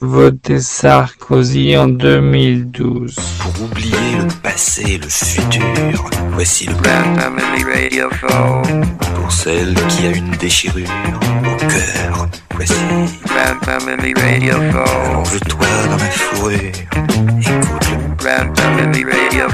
[0.00, 3.14] voter Sarkozy en 2012.
[3.38, 8.08] Pour oublier le passé et le futur, voici le Grand Family Radio
[9.14, 10.88] Pour celle qui a une déchirure
[11.44, 12.74] au cœur, voici.
[13.24, 19.46] Grand Family Radio Allonge-toi dans la fourrure, écoute le Grand Family Radio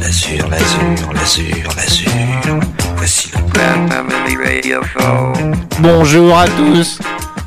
[0.00, 2.60] L'azur, l'azur, l'azur, l'azur,
[2.96, 4.80] voici le Grand Family Radio
[5.80, 6.98] Bonjour à tous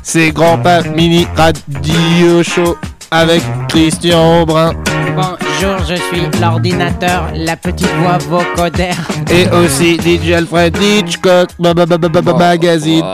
[0.06, 2.76] c'est Grandpa Mini Radio Show
[3.10, 4.72] avec Christian Aubrin.
[5.16, 8.92] Bonjour, je suis l'ordinateur, la petite voix vocoder.
[9.32, 13.04] Et aussi DJ Alfred Hitchcock, magazine.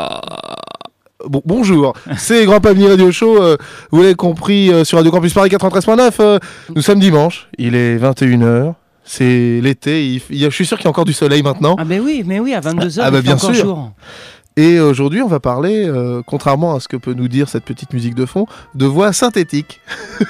[1.27, 3.56] Bon, bonjour, c'est Grand Mini Radio Show, euh,
[3.91, 6.38] vous l'avez compris euh, sur Radio Campus Paris 93.9, euh,
[6.74, 8.74] nous sommes dimanche, il est 21h,
[9.05, 11.77] c'est l'été, je suis sûr qu'il y a encore du soleil maintenant.
[11.78, 13.64] Ah ben oui, mais oui, à 22h, ah, bah, bien encore sûr.
[13.64, 13.92] jour.
[14.56, 17.92] Et aujourd'hui, on va parler, euh, contrairement à ce que peut nous dire cette petite
[17.95, 19.80] musique de fond, de voix synthétique.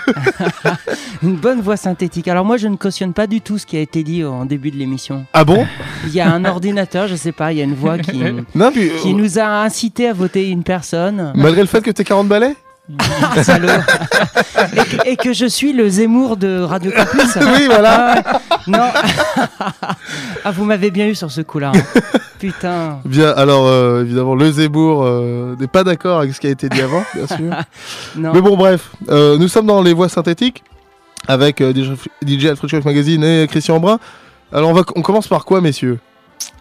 [1.23, 2.29] Une bonne voix synthétique.
[2.29, 4.70] Alors moi, je ne cautionne pas du tout ce qui a été dit en début
[4.70, 5.27] de l'émission.
[5.33, 5.67] Ah bon?
[6.06, 8.23] Il y a un ordinateur, je sais pas, il y a une voix qui, qui
[8.25, 11.33] euh, nous a incité à voter une personne.
[11.36, 12.57] Malgré le fait que tu 40 balais?
[12.98, 13.69] Ah, salaud
[15.07, 17.36] et, que, je suis le Zemmour de Radio Campus.
[17.36, 18.23] oui, voilà.
[18.25, 18.89] Ah, non.
[20.45, 21.73] ah, vous m'avez bien eu sur ce coup-là.
[21.75, 22.01] Hein.
[22.43, 22.98] Putain.
[23.05, 26.69] Bien, alors euh, évidemment, le Zemmour euh, n'est pas d'accord avec ce qui a été
[26.69, 27.55] dit avant, bien sûr.
[28.17, 28.33] non.
[28.35, 30.65] Mais bon, bref, euh, nous sommes dans les voix synthétiques
[31.29, 34.01] avec DJ Alfred Magazine et Christian Brun.
[34.53, 36.01] Alors, on, va, on commence par quoi, messieurs?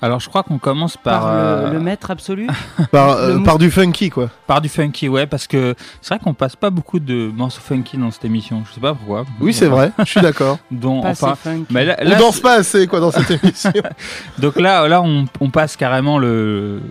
[0.02, 2.48] Alors je crois qu'on commence par, par le, euh, maître absolu
[2.92, 4.30] par, euh, par, du funky quoi.
[4.48, 7.98] Par du funky ouais parce que c'est vrai qu'on passe pas beaucoup de morceaux funky
[7.98, 8.64] dans cette émission.
[8.68, 9.26] Je sais pas pourquoi.
[9.40, 10.58] Oui c'est vrai je suis d'accord.
[10.72, 11.36] Donc enfin
[11.70, 13.72] mais là, on danse pas assez quoi dans cette émission.
[14.40, 16.82] Donc là là on, on, passe carrément le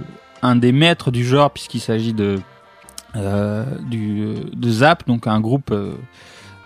[0.43, 2.39] un des maîtres du genre puisqu'il s'agit de
[3.17, 5.75] euh, du de Zap donc un groupe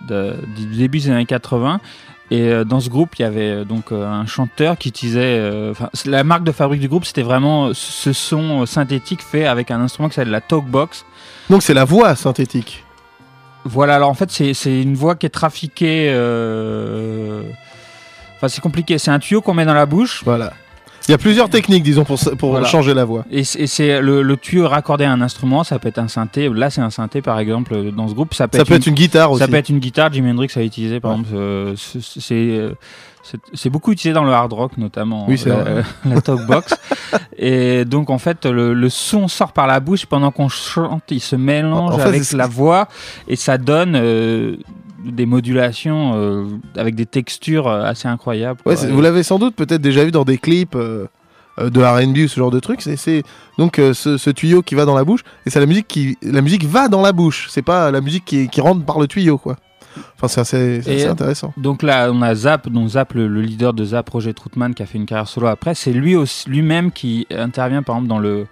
[0.09, 1.81] de, du début des années 80
[2.35, 5.41] et euh, dans ce groupe, il y avait euh, donc euh, un chanteur qui utilisait.
[6.05, 10.09] la marque de fabrique du groupe, c'était vraiment ce son synthétique fait avec un instrument
[10.09, 11.05] qui s'appelle la talkbox.
[11.49, 12.85] Donc c'est la voix synthétique.
[13.65, 16.11] Voilà, alors en fait, c'est une voix qui est trafiquée.
[18.37, 18.99] Enfin, c'est compliqué.
[18.99, 20.23] C'est un tuyau qu'on met dans la bouche.
[20.25, 20.53] Voilà.
[21.07, 23.25] Il y a plusieurs techniques, disons, pour, pour changer la voix.
[23.31, 26.49] Et c'est le, tuyau raccordé à un instrument, ça peut être un synthé.
[26.49, 28.35] Là, c'est un synthé, par exemple, dans ce groupe.
[28.35, 29.41] Ça peut, être, une, guitare aussi.
[29.41, 30.13] Ça peut être une guitare.
[30.13, 31.31] Jimi Hendrix a utilisé, par exemple.
[31.35, 31.75] Euh,
[32.31, 32.75] euh,
[33.53, 35.27] c'est beaucoup utilisé dans le hard rock, notamment.
[35.29, 36.75] Oui, c'est euh, la, talkbox.
[37.37, 41.37] et donc, en fait, le, son sort par la bouche pendant qu'on chante, il se
[41.37, 42.89] mélange avec la voix
[43.29, 43.95] et ça donne
[45.05, 46.45] des modulations euh,
[46.77, 48.61] avec des textures euh, assez incroyables.
[48.65, 51.07] vous l'avez sans doute peut-être déjà vu dans des clips euh,
[51.59, 52.83] de R&B ou ce genre de truc.
[52.83, 53.23] C'est
[53.59, 56.65] donc ce, tuyau qui va dans la bouche et c'est la musique qui la musique
[56.65, 57.49] va dans la bouche.
[57.51, 59.57] C'est pas la musique qui, qui, rentre par le tuyau quoi.
[60.17, 61.53] Enfin, c'est assez, intéressant.
[61.57, 64.87] Donc là, on a Zap, donc Zap, le, leader de Zap, Roger Troutman, qui a
[64.87, 65.77] fait une carrière solo après.
[65.77, 66.17] C'est lui
[66.47, 68.47] lui-même qui intervient, par exemple, dans le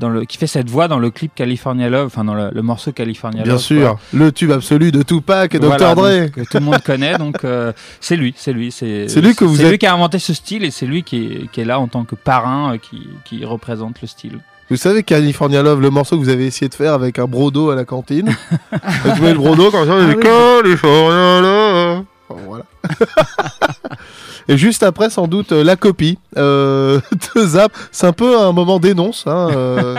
[0.00, 3.42] le, qui fait cette voix dans le clip California Love, enfin dans le, morceau California
[3.42, 3.68] Bien Love.
[3.68, 5.94] Bien sûr, le tube absolu de Tupac et Dr.
[5.94, 6.30] Dre.
[6.30, 8.70] que tout le monde connaît, donc euh, c'est lui, c'est lui.
[8.72, 11.64] C'est lui que vous lui qui a inventé ce style et c'est lui qui est,
[11.64, 14.40] là en tant que parrain euh, qui, qui représente le style.
[14.68, 17.70] Vous savez California Love, le morceau que vous avez essayé de faire avec un brodo
[17.70, 18.34] à la cantine.
[18.72, 20.20] vous trouvez le brodo quand ça, ah, oui.
[20.20, 22.04] California Love.
[22.28, 22.64] Voilà.
[24.48, 27.00] Et juste après, sans doute, euh, la copie euh,
[27.34, 27.72] de Zap.
[27.90, 29.96] C'est un peu un moment d'énonce, hein, euh,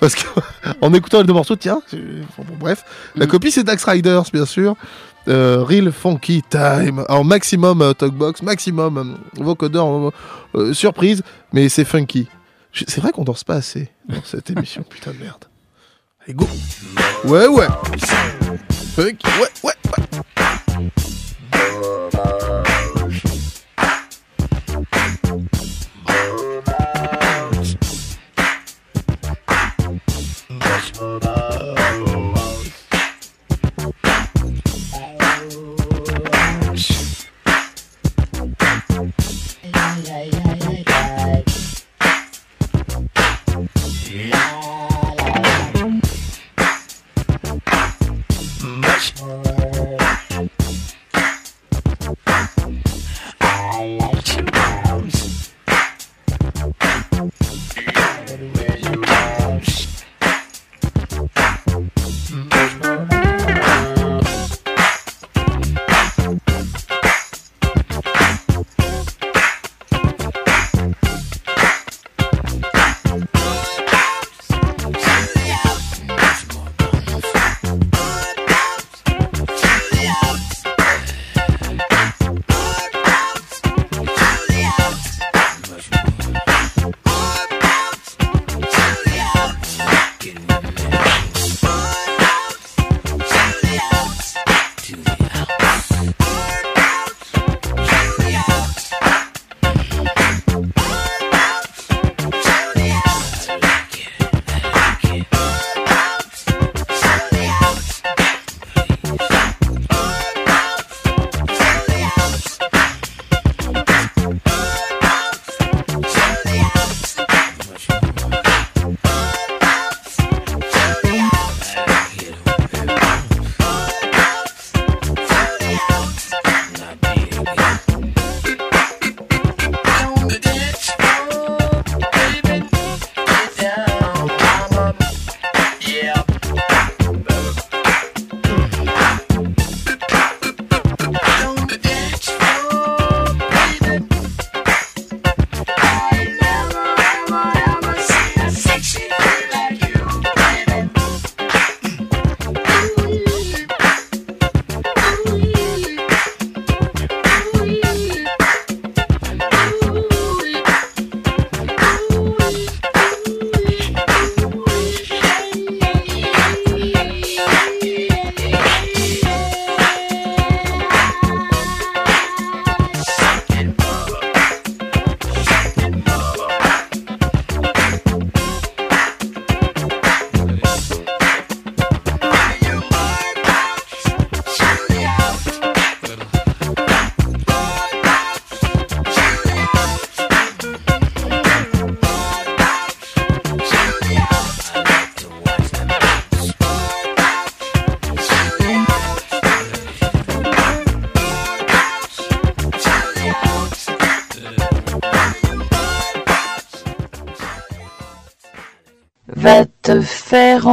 [0.00, 1.80] parce qu'en écoutant les deux morceaux, tiens,
[2.60, 2.84] bref,
[3.16, 3.28] la mm.
[3.28, 4.76] copie c'est Dax Riders, bien sûr.
[5.26, 7.04] Real Funky Time.
[7.06, 10.10] Alors, maximum talkbox, maximum vocodeur,
[10.72, 11.22] surprise,
[11.52, 12.28] mais c'est funky.
[12.72, 15.44] C'est vrai qu'on danse pas assez dans cette émission, putain de merde.
[16.24, 16.48] Allez, go!
[17.24, 17.66] Ouais, ouais!
[18.96, 20.88] Funky, ouais, ouais, ouais!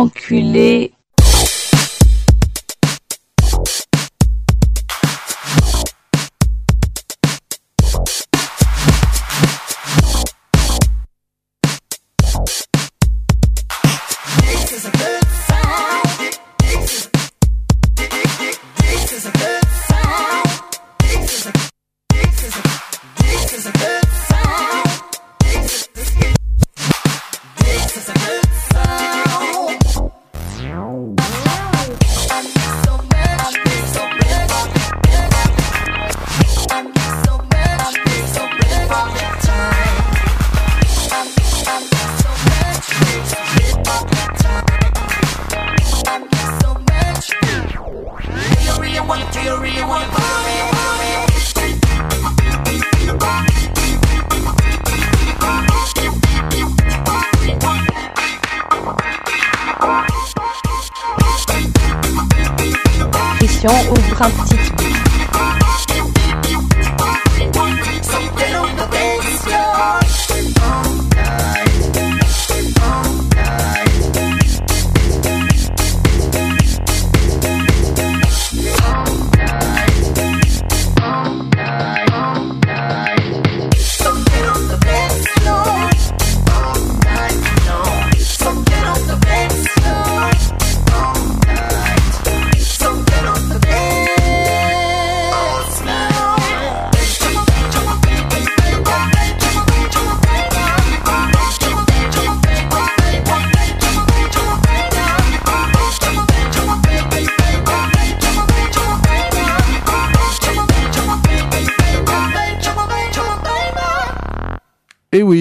[0.03, 0.94] Faire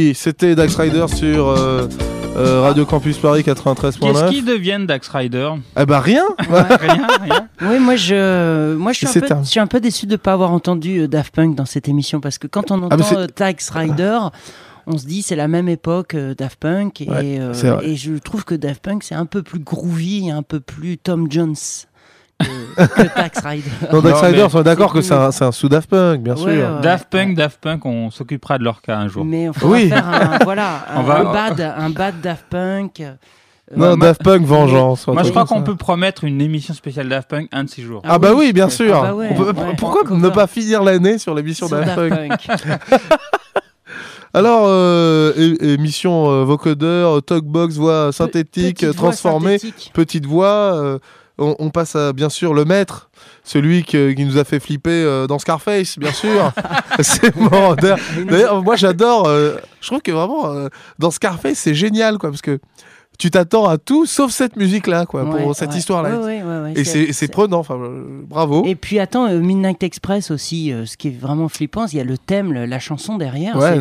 [0.08, 1.88] oui, c'était Dax Rider sur euh,
[2.36, 4.28] euh, Radio Campus Paris Qu'est-ce 93.9.
[4.30, 5.50] qu'ils deviennent Dax Rider?
[5.78, 6.24] Eh bah rien.
[6.48, 7.48] Rien, rien.
[7.62, 10.12] Oui, moi je, moi je suis, un peu, un- je suis un peu déçu de
[10.12, 12.94] ne pas avoir entendu euh, Daft Punk dans cette émission parce que quand on Ah,
[12.94, 14.18] entend Tax Rider,
[14.86, 18.44] on se dit c'est la même époque euh, Daft Punk et, Ouais, euh, je trouve
[18.44, 21.54] que Daft Punk c'est un peu plus groovy, un peu plus Tom Jones
[22.76, 23.70] que, Tax Rider.
[23.92, 26.34] Non, Dax Non, Rider, mais- on est d'accord que c'est un, sous Daft Punk, bien
[26.34, 26.48] Ouais, sûr.
[26.50, 26.80] ouais.
[26.82, 29.24] Daft Punk, Daft Punk, on s'occupera de leur cas un jour.
[29.24, 29.88] Mais on va Oui.
[29.88, 33.00] faire un, voilà, un, On va- un bad, un bad Daft Punk.
[33.00, 33.12] euh,
[33.76, 35.06] Non, moi- Daft Punk Vengeance.
[35.06, 38.02] Moi, je crois qu'on peut promettre une émission spéciale Daft Punk un de ces jours.
[38.04, 38.96] Ah, bah oui, bien sûr.
[38.96, 39.74] Ah bah ouais, On peut- ouais.
[39.78, 42.80] Pourquoi ne pas finir l'année sur l'émission Daft Daft Punk Punk.
[44.36, 49.92] Alors, euh, émission euh, vocodeur, talkbox, voix synthétique, Petite voix transformée, synthétique.
[49.94, 50.98] petite voix.
[51.38, 53.10] On, on passe à, bien sûr, le maître,
[53.42, 56.52] celui que- qui nous a fait flipper euh, dans Scarface, bien sûr.
[57.00, 57.96] c'est Moroder.
[58.28, 59.26] D'ailleurs, moi, j'adore.
[59.26, 62.58] euh, je trouve que vraiment, euh, dans Scarface, c'est génial, quoi, parce que
[63.18, 65.76] tu t'attends à tout sauf cette musique-là, quoi, pour cette ouais.
[65.78, 66.18] histoire-là.
[66.20, 68.64] Ouais, ouais, ouais, ouais, Et c'est c'est prenant, enfin, euh, bravo.
[68.66, 72.00] Et puis attends, euh, Midnight Express aussi, euh, ce qui est vraiment flippant, il y
[72.00, 73.56] a le thème, le- la chanson derrière.
[73.56, 73.80] Ouais,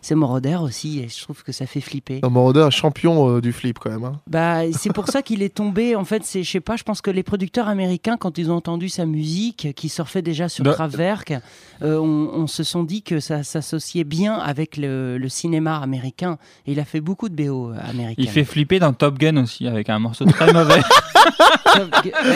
[0.00, 2.20] c'est- Moroder aussi, et je trouve que ça fait flipper.
[2.22, 4.04] Non, Moroder champion euh, du flip, quand même.
[4.04, 4.20] hein.
[4.28, 5.96] Bah, c'est pour ça qu'il est tombé.
[5.96, 8.56] En fait, c'est, je sais pas, je pense que les producteurs américains, quand ils ont
[8.56, 11.32] entendu sa musique, qui surfait déjà sur Kraftwerk,
[11.82, 16.38] euh, on, on se sont dit que ça s'associait bien avec le, le cinéma américain.
[16.66, 18.14] Et il a fait beaucoup de BO américains.
[18.22, 20.80] Il fait flipper dans Top Gun aussi, avec un morceau très mauvais.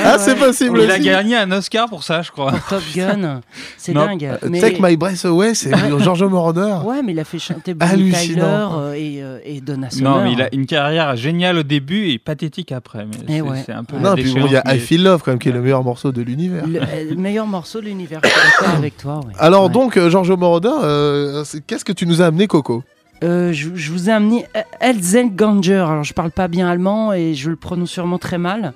[0.04, 1.04] Ah, c'est possible Il a aussi.
[1.04, 2.52] gagné un Oscar pour ça, je crois.
[2.70, 3.40] Top Gun,
[3.76, 4.24] c'est Non, dingue.
[4.24, 6.76] Euh, Mais- Take My Breath Away, c'est George Moroder.
[6.84, 8.22] Ouais, mais il a fait chanter Bonnie Hallucinant.
[8.22, 10.10] Tyler euh, et, euh, et Donna Summer.
[10.16, 13.04] Non, mais il a une carrière géniale au début et pathétique après.
[13.04, 13.62] Mais Eh c'est ouais.
[13.66, 15.22] c'est un peu la Non, puis bon, il y a déchéance, I mais- Feel Love,
[15.24, 16.66] quand même, qui est le meilleur morceau de l'univers.
[16.66, 18.20] Le, euh, le meilleur morceau de l'univers.
[18.24, 19.16] Je suis d'accord avec toi.
[19.18, 19.32] ouais.
[19.38, 19.70] Alors Ouais.
[19.70, 22.84] donc, euh, Giorgio Moroder, euh, c'est- qu'est-ce que tu nous as amené, Coco?
[23.24, 24.44] Euh, je, je vous ai amené
[24.80, 25.74] Elzenganger.
[25.88, 28.72] Alors, je parle pas bien allemand et je le prononce sûrement très mal.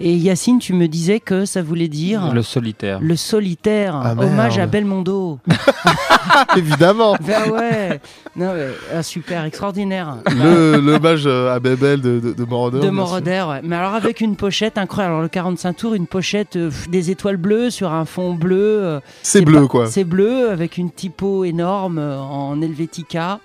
[0.00, 2.98] Et Yacine, tu me disais que ça voulait dire Le solitaire.
[3.00, 5.38] le solitaire, Ah, hommage à Belmondo.
[6.56, 8.00] Évidemment ben ouais,
[8.34, 10.16] non, mais, ah, super, extraordinaire.
[10.26, 12.80] Le L'hommage euh, à Bebel de, de, de Moroder.
[12.80, 12.90] De.
[12.90, 13.60] Moroder, ouais.
[13.62, 15.12] mais alors avec une pochette incroyable.
[15.12, 18.56] Alors le 45 tours, une pochette euh, pff, des étoiles bleues sur un fond bleu.
[18.82, 19.86] euh, C'est bleu, pas- quoi.
[19.86, 23.38] C'est bleu avec une typo énorme euh, en Helvetica,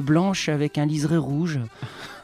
[0.00, 1.58] blanche avec un liseré rouge.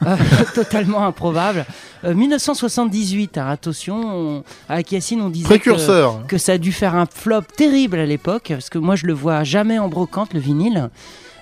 [0.06, 0.16] Euh,
[0.54, 1.64] totalement improbable.
[2.04, 6.24] Euh, 1978, hein, attention, on- avec Yacine, on disait que, Précurseur.
[6.28, 9.12] que ça a dû faire un flop terrible à l'époque, parce que moi je le
[9.12, 10.88] vois jamais en brocante, le vinyle.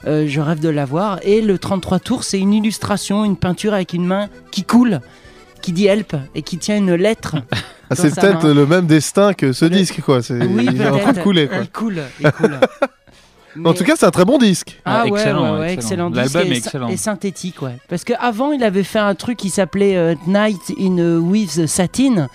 [0.07, 1.19] Euh, je rêve de l'avoir.
[1.23, 5.01] Et le 33 tours, c'est une illustration, une peinture avec une main qui coule,
[5.63, 7.37] qui dit help et qui tient une lettre.
[7.89, 10.21] Ah, c'est peut-être le même destin que ce Le- disque, quoi.
[10.21, 11.59] C'est- Oui, il est en train de couler, quoi.
[11.59, 12.59] Il coule, il coule.
[13.65, 14.81] En tout cas, c'est un très bon disque.
[14.85, 16.09] Ah, Ah, excellent, ouais, ouais, excellent.
[16.09, 16.11] excellent.
[16.11, 16.89] L'album disque est et- excellent.
[16.89, 17.77] Et synthétique, ouais.
[17.89, 22.29] Parce qu'avant, il avait fait un truc qui s'appelait euh, Night in euh, with Satin,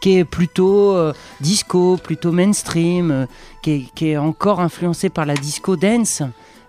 [0.00, 3.26] qui est plutôt euh, disco, plutôt mainstream, euh,
[3.62, 6.22] qui, est, qui est encore influencé par la disco dance.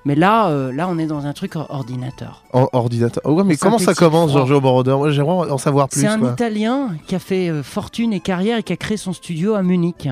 [0.06, 2.42] Mais là, euh, là, on est dans un truc or- ordinateur.
[2.54, 3.22] Ordinateur.
[3.26, 4.32] Oh, ouais, mais comment ça commence.
[4.32, 6.00] Giorgio Moroder Moi, j'aimerais en savoir plus.
[6.00, 6.32] C'est un quoi.
[6.32, 9.64] Italien qui a fait euh, fortune et carrière et qui a créé son studio à
[9.64, 10.08] Munich.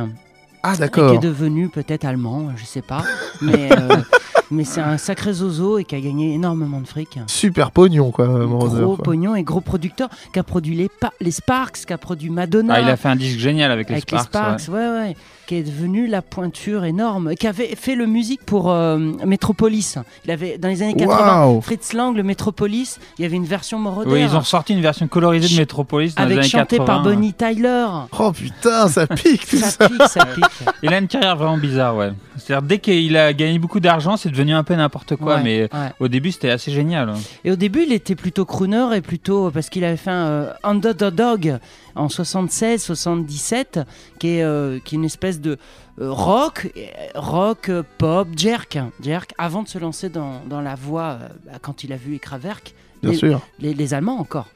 [0.67, 1.13] Ah, Et qui d'accord.
[1.13, 3.03] est devenu peut-être allemand, je sais pas.
[3.41, 3.97] Mais, euh,
[4.51, 7.19] mais c'est un sacré zozo et qui a gagné énormément de fric.
[7.27, 9.03] Super pognon, quoi, gros quoi.
[9.03, 12.73] pognon et gros producteur qui a produit les, pa- les Sparks, qui a produit Madonna.
[12.77, 14.23] Ah, il a fait un disque génial avec les avec Sparks.
[14.33, 14.89] les Sparks, ouais.
[14.89, 15.15] ouais,
[15.47, 19.97] qui est devenu la pointure énorme, qui avait fait le musique pour euh, Metropolis.
[20.25, 23.45] Il avait dans les années 80, Waouh Fritz Lang, le Metropolis, il y avait une
[23.45, 24.11] version Moroder.
[24.11, 26.85] Oui, ils ont sorti une version colorisée de Metropolis dans les avec années chanté 80.
[26.85, 27.85] par Bonnie Tyler.
[28.19, 29.69] Oh putain, ça pique tout ça.
[29.71, 30.45] Ça pique, ça pique.
[30.83, 32.11] Il a une carrière vraiment bizarre, ouais.
[32.37, 35.61] C'est-à-dire, dès qu'il a gagné beaucoup d'argent, c'est devenu un peu n'importe quoi, Ouais, mais
[35.63, 35.69] ouais.
[35.99, 37.13] au début, c'était assez génial.
[37.43, 40.53] Et au début, il était plutôt crooner et plutôt parce qu'il avait fait un euh,
[40.63, 41.57] Underdog
[41.95, 43.83] en 76-77,
[44.19, 45.57] qui est euh, qui est une espèce de
[46.01, 46.81] euh, rock, euh,
[47.15, 51.53] rock, euh, pop, jerk, jerk, avant de se lancer dans, dans la voix euh, bah,
[51.61, 53.41] quand il a vu Ekraverk, Bien les, sûr.
[53.59, 54.47] les, les Allemands encore,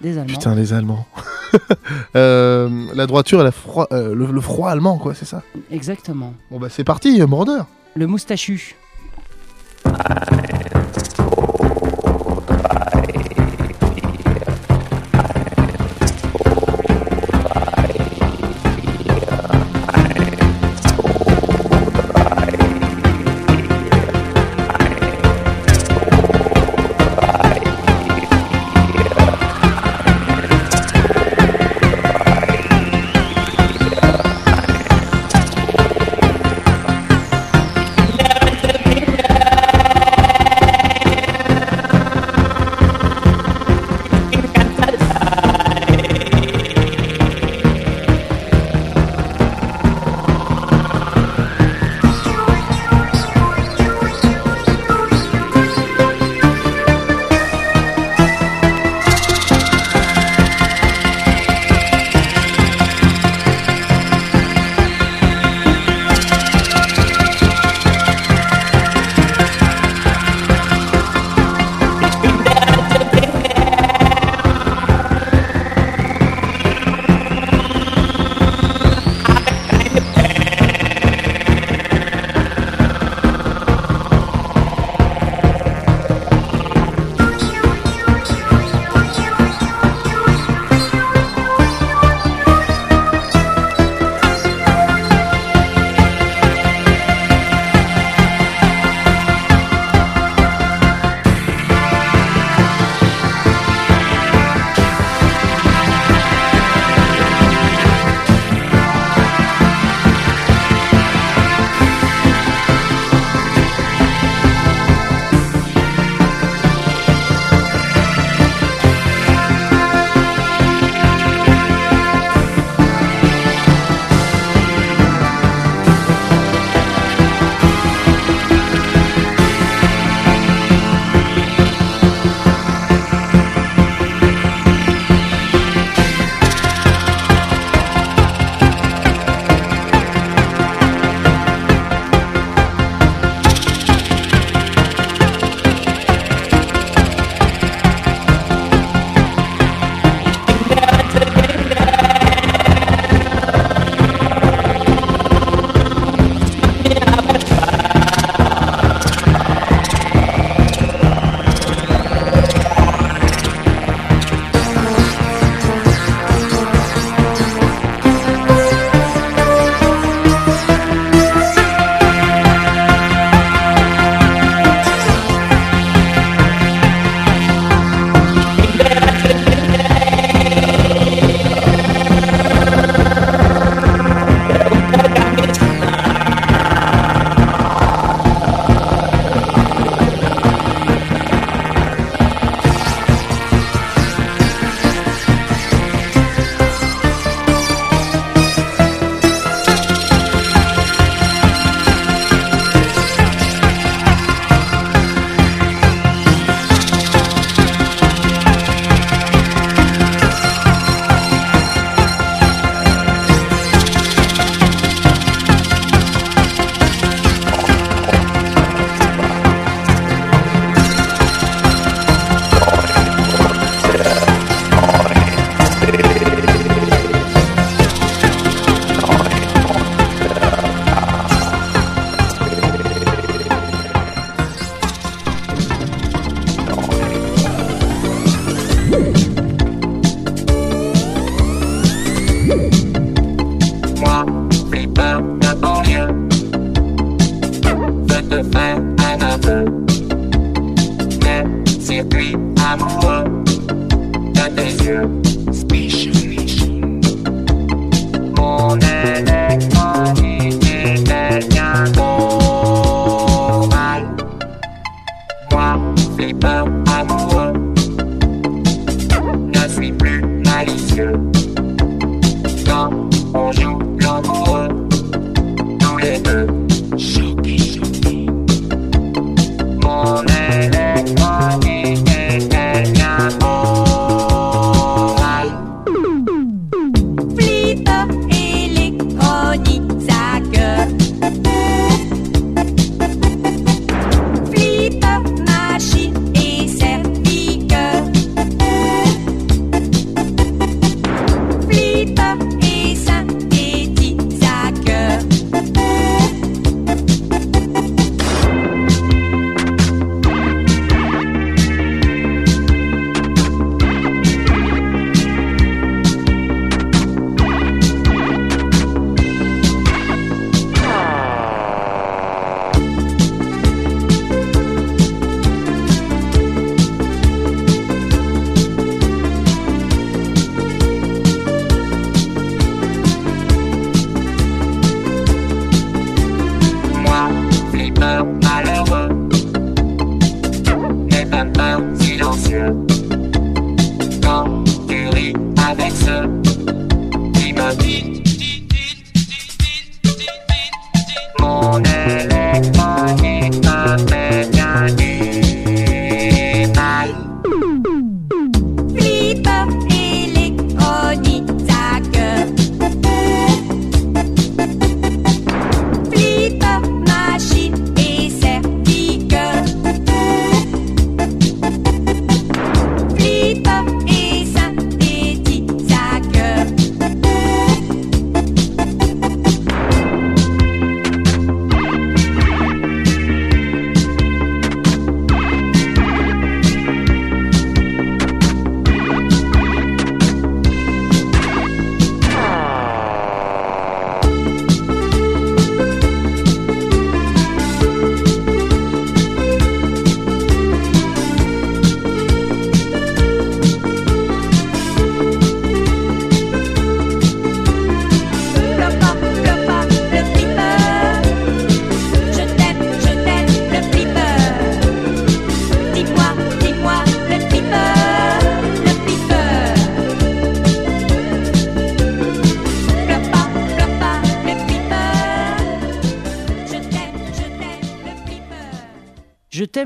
[0.00, 0.32] des Allemands.
[0.34, 1.06] Putain, les Allemands.
[2.14, 5.42] Euh, la droiture et la froid, euh, le, le froid allemand, quoi, c'est ça?
[5.72, 6.32] Exactement.
[6.48, 7.62] Bon, bah, c'est parti, Moroder.
[7.96, 8.76] Le moustachu.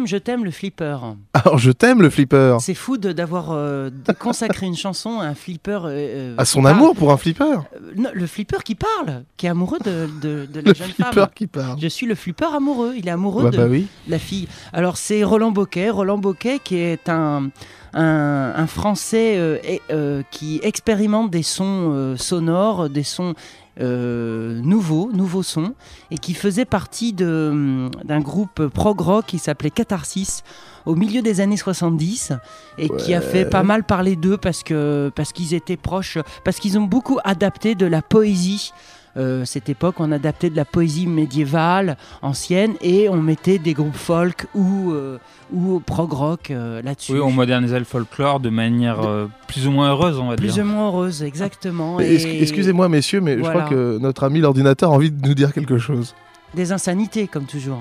[0.06, 0.98] Je t'aime, je t'aime le flipper.
[1.32, 2.56] Alors je t'aime le flipper.
[2.60, 5.80] C'est fou de- d'avoir euh, consacré une chanson à un flipper.
[5.84, 7.62] euh, euh, À son amour pour un flipper.
[7.96, 11.12] non, le flipper qui parle, qui est amoureux de, de, de la Le jeune flipper
[11.12, 11.28] femme.
[11.34, 11.78] qui parle.
[11.80, 12.94] Je suis le flipper amoureux.
[12.96, 13.86] Il est amoureux Bah, de bah oui.
[14.08, 14.48] la fille.
[14.72, 15.90] Alors c'est Roland Boquet.
[15.90, 17.50] Roland Boquet qui est un,
[17.94, 19.58] un, un Français euh,
[19.90, 23.34] euh, qui expérimente des sons euh, sonores, des sons
[23.80, 25.74] euh, nouveaux, nouveaux sons,
[26.10, 30.42] et qui faisait partie de, hum, d'un groupe prog rock qui s'appelait Catharsis
[30.86, 32.32] au milieu des années 70
[32.78, 36.58] et qui a fait pas mal parler d'eux parce que parce qu'ils étaient proches, parce
[36.58, 38.72] qu'ils ont beaucoup adapté de la poésie.
[39.16, 43.94] Euh, cette époque, on adaptait de la poésie médiévale, ancienne, et on mettait des groupes
[43.96, 45.18] folk ou, euh,
[45.52, 47.12] ou prog rock euh, là-dessus.
[47.12, 50.54] Oui, on modernisait le folklore de manière euh, plus ou moins heureuse, on va Plus
[50.54, 50.64] dire.
[50.64, 52.00] ou moins heureuse, exactement.
[52.00, 55.52] Et Excusez-moi messieurs, mais je crois que notre ami l'ordinateur a envie de nous dire
[55.52, 56.14] quelque chose.
[56.54, 57.80] Des insanités, comme toujours.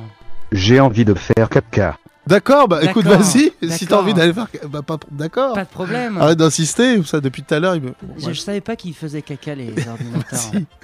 [0.52, 1.98] J'ai envie de faire caca.
[2.26, 3.52] D'accord, bah écoute, vas-y.
[3.70, 4.48] Si t'as envie d'aller faire.
[4.70, 4.98] Bah, pas...
[5.12, 5.54] D'accord.
[5.56, 6.18] Pas de problème.
[6.18, 7.76] Arrête d'insister, ça depuis tout à l'heure.
[7.76, 7.94] Il me...
[8.18, 8.34] Je, Ouais.
[8.34, 10.40] je savais pas qu'ils faisaient caca les ordinateurs.
[10.40, 10.66] Si.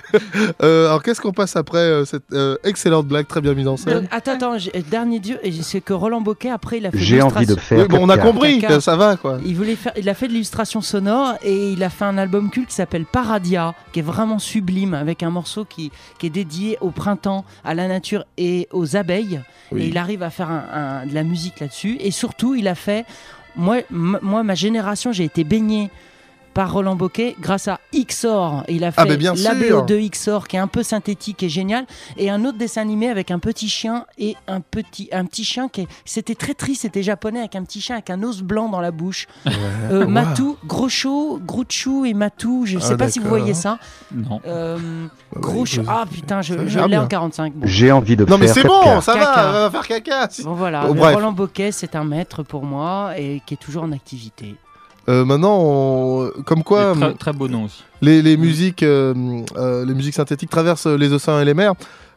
[0.63, 3.71] Euh, alors qu'est-ce qu'on passe après euh, cette euh, excellente blague très bien mise en
[3.75, 4.55] Donc, scène attends, attends,
[4.89, 7.87] dernier dieu, c'est que Roland Boquet après il a fait J'ai envie de faire Oui,
[7.87, 8.73] bon, on a compris, Caca.
[8.75, 9.37] que ça va quoi.
[9.45, 12.49] Il voulait faire, il a fait de l'illustration sonore et il a fait un album
[12.49, 16.79] culte qui s'appelle Paradia, qui est vraiment sublime, avec un morceau qui, qui est dédié
[16.81, 19.41] au printemps, à la nature et aux abeilles.
[19.71, 19.83] Oui.
[19.83, 21.97] Et il arrive à faire un- un- de la musique là-dessus.
[21.99, 23.05] Et surtout, il a fait,
[23.55, 25.89] moi, moi ma génération, j'ai été baigné
[26.59, 28.65] par Roland Bocquet grâce à XOR.
[28.67, 29.79] Il a fait Ah, mais bien la sûr.
[29.79, 31.85] BO de XOR qui est un peu synthétique et génial,
[32.17, 35.69] et un autre dessin animé avec un petit chien et un petit, un petit chien
[35.69, 38.67] qui est- c'était très triste, c'était japonais avec un petit chien avec un os blanc
[38.67, 39.27] dans la bouche.
[39.89, 40.09] Euh, Wow.
[40.09, 43.79] Matou, Groucho, Grouchou et Matou, je Ah, sais pas si vous voyez ça.
[44.13, 44.41] Non.
[44.45, 44.77] Euh,
[45.37, 47.07] ouais, ah putain, je, l'ai en bien.
[47.07, 47.53] 45.
[47.53, 47.65] bon.
[47.67, 49.43] J'ai envie de Non mais c'est bon, ça Caca.
[49.51, 50.27] va, va faire caca.
[50.43, 50.93] Bon voilà, Bon.
[51.13, 54.55] Roland Bocquet, c'est un maître pour moi et qui est toujours en activité.
[55.09, 57.83] Euh, maintenant, on- comme quoi, Et très, très beau nom aussi.
[58.01, 59.13] les, les musiques, euh,
[59.57, 61.73] euh, les musiques synthétiques traversent les océans et les mers.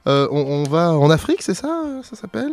[0.07, 2.53] Euh, on, on va en Afrique, c'est ça, ça s'appelle?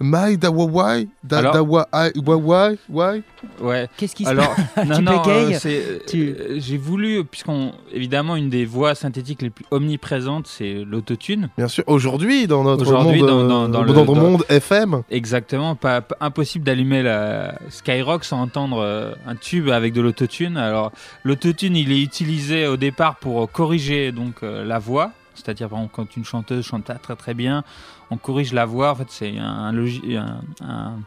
[0.00, 1.84] Mai Dawawai, da, Alors- Dawai,
[2.26, 3.22] Wawai, Wai.
[3.60, 3.86] Ouais.
[3.96, 4.54] Qu'est-ce qui se Alors,
[4.86, 9.42] non, Tu non, euh, c'est- Tu- euh, j'ai voulu, puisqu'on, évidemment, une des voix synthétiques
[9.42, 11.50] les plus omniprésentes, c'est l'autotune.
[11.58, 14.20] Bien sûr, aujourd'hui dans notre Aujourd'hui, monde, dans- euh, dans- dans dans le- notre dans-
[14.20, 15.02] monde FM.
[15.10, 20.56] Exactement, pas, pas- impossible d'allumer la Skyrock sans entendre euh, un tube avec de l'autotune.
[20.56, 20.92] Alors,
[21.24, 25.78] l'autotune, il est utilisé au départ pour euh, corriger donc euh, la voix, c'est-à-dire par
[25.78, 27.64] exemple quand une chanteuse chante très très bien,
[28.10, 28.90] on corrige la voix.
[28.92, 30.98] En fait, c'est un, un logi- un- un-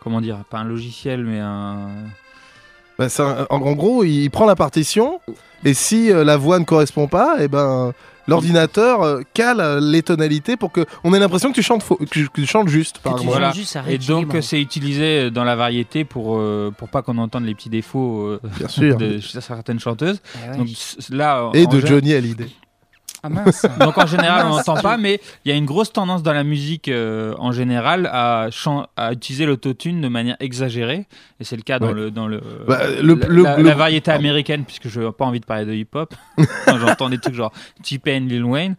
[0.00, 1.88] comment dire, pas un logiciel, mais un
[2.98, 3.06] Bah,
[3.50, 5.20] en, en gros, il prend la partition
[5.64, 7.92] et si euh, la voix ne correspond pas, et ben
[8.28, 11.96] l'ordinateur euh, cale euh, les tonalités pour que on ait l'impression que tu chantes faux,
[11.96, 12.98] que, tu- que tu chantes juste.
[12.98, 13.38] Par Que tu exemple.
[13.38, 13.48] Voilà.
[13.48, 17.02] chantes juste, ça Et donc euh, c'est utilisé dans la variété pour euh, pour pas
[17.02, 18.96] qu'on entende les petits défauts euh, Bien sûr.
[18.98, 20.20] de certaines chanteuses.
[20.46, 20.56] Eh ouais.
[20.58, 22.50] Donc c- là Et en de Johnny Hallyday.
[23.22, 23.66] Ah mince.
[23.80, 26.44] Donc en général on n'entend pas, mais il y a une grosse tendance dans la
[26.44, 28.48] musique euh, en général à,
[28.96, 31.06] à utiliser l'autotune de manière exagérée,
[31.40, 31.94] et c'est le cas dans Ouais.
[31.94, 35.10] le dans le, Bah, le- la, le- la- le- la variété américaine, puisque je n'ai
[35.12, 36.14] pas envie de parler de hip-hop.
[36.68, 37.52] J'entends des trucs genre
[37.82, 38.76] T-Pain, Lil Wayne,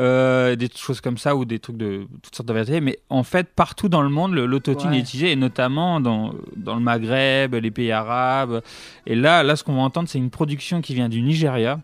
[0.00, 2.80] euh, des choses comme ça ou des trucs de toutes sortes de variétés.
[2.82, 4.96] Mais en fait, partout dans le monde, l'autotune Ouais.
[4.96, 8.60] est utilisé, et notamment dans, dans le Maghreb, les pays arabes.
[9.06, 11.80] Et là, là, ce qu'on va entendre, c'est une production qui vient du Nigeria.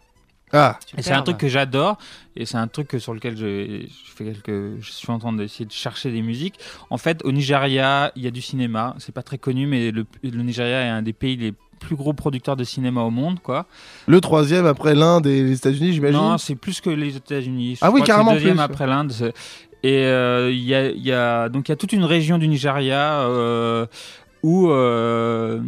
[0.54, 1.98] Ah, Et c'est un truc que j'adore
[2.36, 5.66] et c'est un truc sur lequel je, je fais quelques, je suis en train d'essayer
[5.66, 6.54] de chercher des musiques.
[6.90, 8.94] En fait, au Nigeria, il y a du cinéma.
[8.98, 12.12] C'est pas très connu, mais le, le Nigeria est un des pays les plus gros
[12.14, 13.66] producteurs de cinéma au monde, quoi.
[14.06, 16.18] le troisième après l'Inde et les États-Unis, j'imagine?
[16.18, 17.74] Non, c'est plus que les États-Unis.
[17.74, 18.62] Je Ah oui, carrément le deuxième plus.
[18.62, 19.12] après l'Inde.
[19.82, 22.38] Et euh, il y, a, il y a donc il y a toute une région
[22.38, 23.84] du Nigeria euh,
[24.44, 25.58] où euh,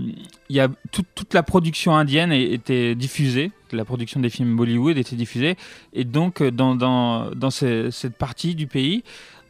[0.50, 3.50] il y a toute- toute la production indienne était diffusée.
[3.72, 5.56] La production des films Bollywood était diffusée.
[5.94, 9.02] Et donc euh, dans, dans, dans ce- cette partie du pays,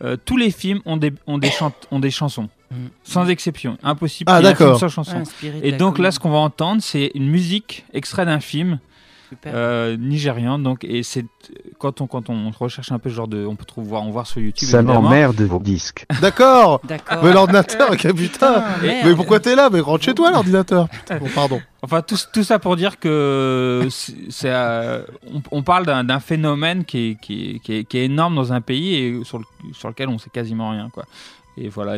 [0.05, 2.49] euh, tous les films ont des, ont des, chant- ont des chansons.
[2.71, 2.75] Mm.
[3.03, 3.77] Sans exception.
[3.83, 4.81] Impossible Ah, qu'il y ait un film d'accord.
[4.81, 5.23] sans chanson.
[5.63, 8.79] Et donc là, ce qu'on va entendre, c'est une musique extrait d'un film.
[9.47, 10.59] Euh, nigérian.
[10.59, 11.25] Donc, et c'est
[11.79, 14.11] quand on quand on recherche un peu ce genre de, on peut trouver voir, on
[14.11, 14.69] voir sur YouTube.
[14.69, 16.07] Ça m'emmerde vos disques.
[16.21, 16.81] D'accord.
[16.85, 17.23] D'accord.
[17.23, 18.17] Mais l'ordinateur, ok, putain.
[18.17, 18.65] Putain.
[18.81, 19.71] Mais pourquoi t'es là?
[19.71, 20.89] Mais rentre chez toi, l'ordinateur.
[20.97, 21.61] Putain, bon, pardon.
[21.83, 27.11] Enfin, tout, tout ça pour dire que c'est, euh, on, on parle d'un, phénomène qui
[27.11, 29.89] est, qui, est, qui, est, qui est énorme dans un pays et sur, le, sur
[29.89, 31.05] lequel on sait quasiment rien, quoi.
[31.59, 31.97] Et voilà,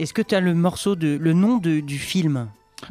[0.00, 2.48] Est-ce que tu as le morceau de le nom de, du film?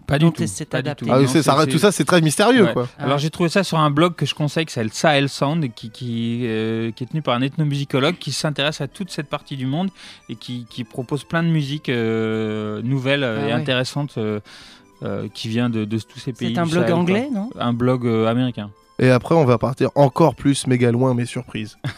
[0.07, 0.43] Pas du tout.
[0.69, 1.05] pas du tout.
[1.09, 2.73] Ah, Non, ça, c'est- tout ça, c'est très mystérieux, Ouais.
[2.73, 2.87] quoi.
[2.99, 3.03] Ah.
[3.03, 5.69] Alors j'ai trouvé ça sur un blog que je conseille qui s'appelle Sahel Sound et
[5.69, 9.57] qui, qui, euh, qui est tenu par un ethnomusicologue qui s'intéresse à toute cette partie
[9.57, 9.89] du monde
[10.29, 13.51] et qui, qui propose plein de musiques euh, nouvelles euh, Ah et ouais.
[13.53, 14.39] intéressantes euh,
[15.03, 16.53] euh, qui vient de, de tous ces pays.
[16.55, 16.99] C'est un blog Sahel, quoi.
[16.99, 18.71] anglais, non Un blog euh, américain.
[18.97, 21.77] Et après, on va partir encore plus méga loin, mais surprise.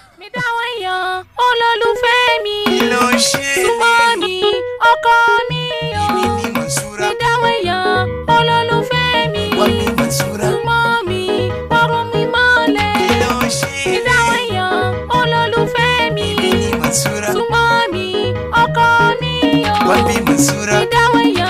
[19.87, 21.46] Wafi Mansura.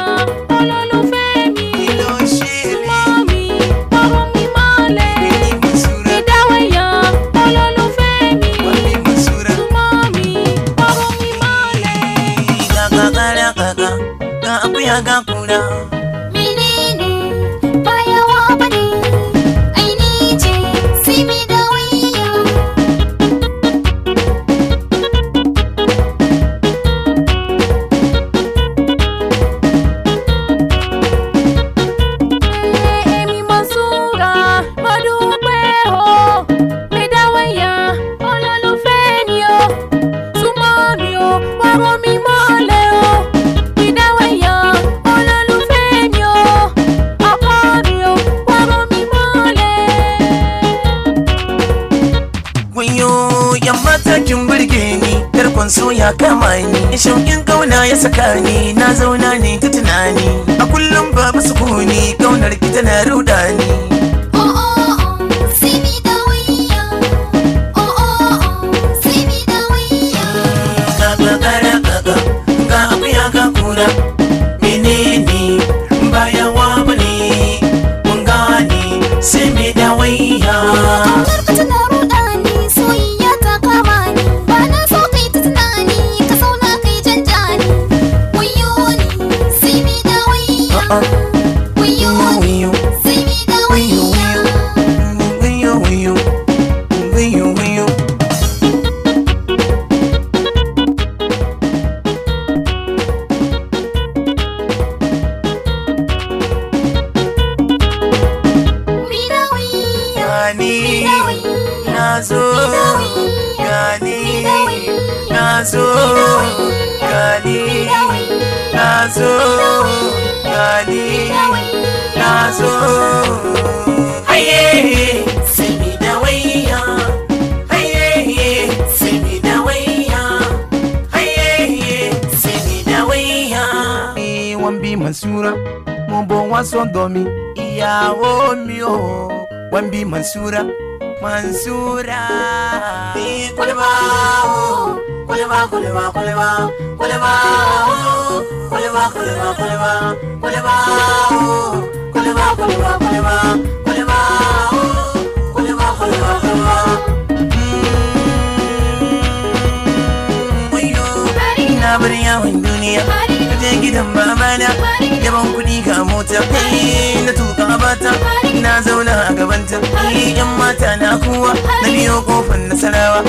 [169.82, 173.22] Gabanta, yan mata na kuwa, na biyo ƙofar nasarawa,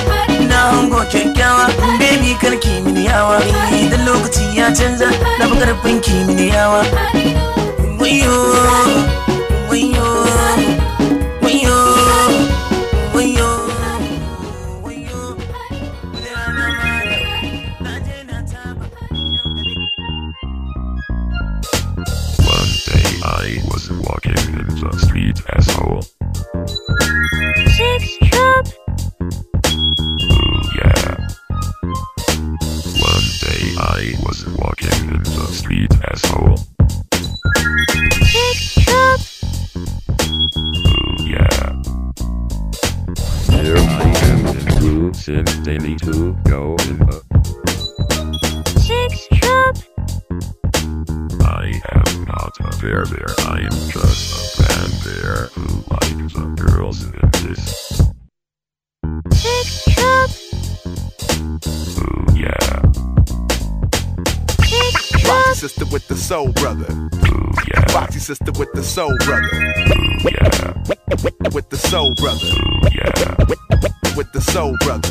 [0.48, 1.66] na hango kyakkyawa,
[1.98, 3.40] baby karki mini yawa,
[3.72, 6.84] idan lokaci ya canza, na fi ƙarfin ki mini yawa.
[7.98, 8.36] Wayo,
[9.70, 10.06] wayo,
[11.42, 11.78] wayo,
[13.14, 13.48] wayo.
[21.38, 26.02] One day I was walking in the street asshole.
[34.58, 36.56] Walking in the street asshole.
[38.26, 39.20] six cup,
[40.66, 41.58] Ooh, yeah.
[43.50, 47.22] Here I am in blue since daily to go in the
[48.80, 49.76] six cup,
[51.42, 54.47] I am not a bear bear, I am just a
[66.28, 67.08] soul brother.
[67.68, 67.80] Yeah.
[67.88, 69.48] Foxy sister with the soul brother.
[70.28, 70.74] Yeah.
[71.54, 72.44] With the soul brother.
[72.92, 74.14] Yeah.
[74.14, 75.08] With the soul brother.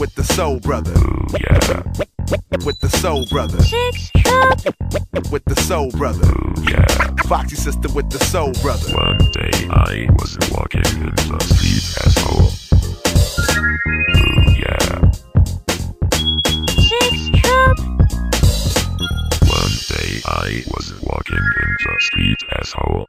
[0.00, 0.94] With the soul brother.
[1.38, 1.82] Yeah.
[2.64, 3.58] With the soul brother.
[5.30, 6.26] With the soul brother.
[6.68, 6.84] Yeah.
[7.28, 8.92] Foxy sister with the soul brother.
[8.96, 12.50] One day I was walking in the street asshole.
[13.62, 15.25] Ooh, yeah.
[20.24, 23.06] I was walking in the street asshole.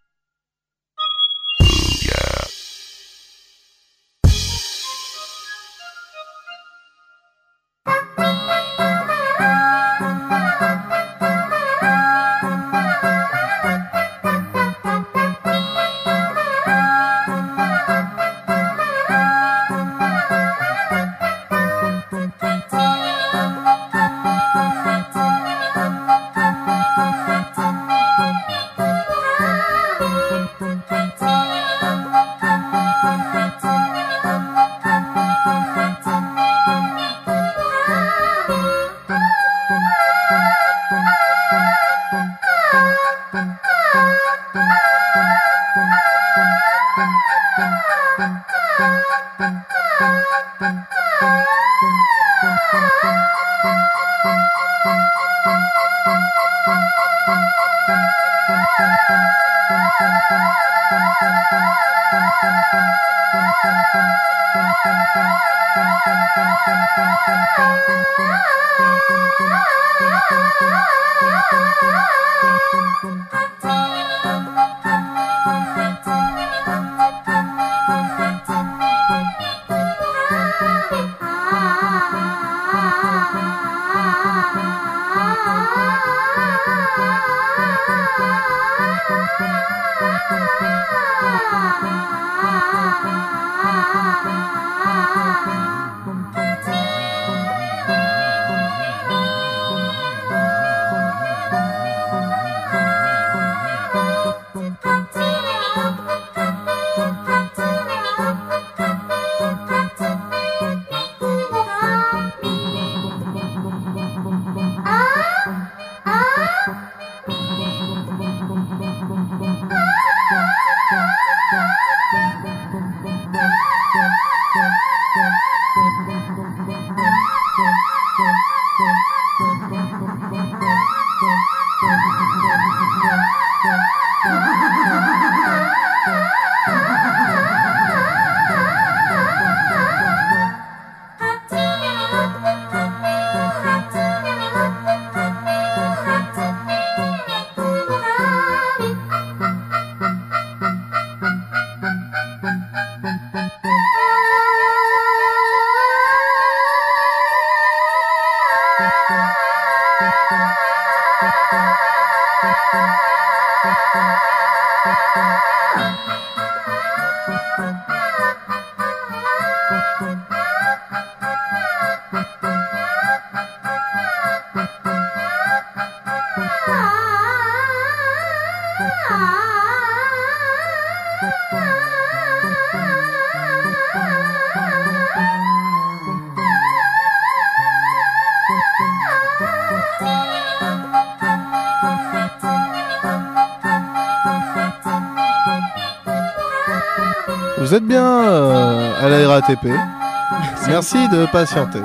[200.67, 201.79] Merci de patienter.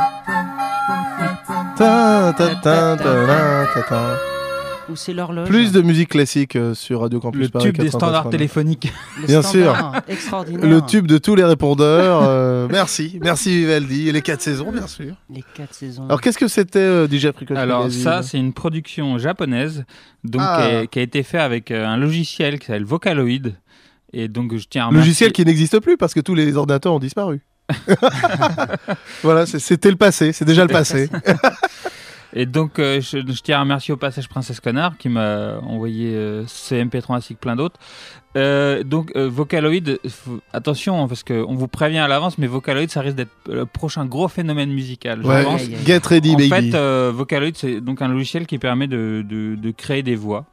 [1.76, 4.16] Ta, ta, ta, ta, ta, ta, ta.
[4.90, 7.84] Ou c'est l'horloge Plus de musique classique euh, sur Radio Campus Le Paris tube des
[7.88, 7.90] 93.9.
[7.90, 8.92] standards téléphoniques.
[9.28, 9.92] Bien sûr.
[10.08, 10.68] Extraordinaire.
[10.68, 12.22] Le tube de tous les répondeurs.
[12.24, 14.08] euh, merci, merci Vivaldi.
[14.08, 15.14] Et les quatre saisons, bien sûr.
[15.30, 16.06] Les quatre saisons.
[16.06, 19.84] Alors qu'est-ce que c'était euh, DJ Alors Magazine ça, c'est une production japonaise,
[20.24, 20.58] donc Ah.
[20.68, 23.54] qui, a, qui a été fait avec euh, un logiciel qui s'appelle Vocaloid.
[24.12, 26.92] Et donc je tiens à remercier- Logiciel qui n'existe plus parce que tous les ordinateurs
[26.92, 27.40] ont disparu.
[29.22, 31.08] voilà, c'était le passé, c'est déjà le passé.
[32.34, 36.14] Et donc, euh, je, je tiens à remercier au passage Princesse Connard qui m'a envoyé
[36.14, 37.78] euh, ce MP3 ainsi que plein d'autres.
[38.36, 39.98] Euh, donc, euh, Vocaloid,
[40.52, 44.06] attention, hein, parce qu'on vous prévient à l'avance, mais Vocaloid, ça risque d'être le prochain
[44.06, 45.20] gros phénomène musical.
[45.22, 45.60] je Ouais, pense.
[45.84, 46.48] get ready, en baby.
[46.70, 50.46] fait, euh, Vocaloid, c'est donc un logiciel qui permet de, de- de créer des voix,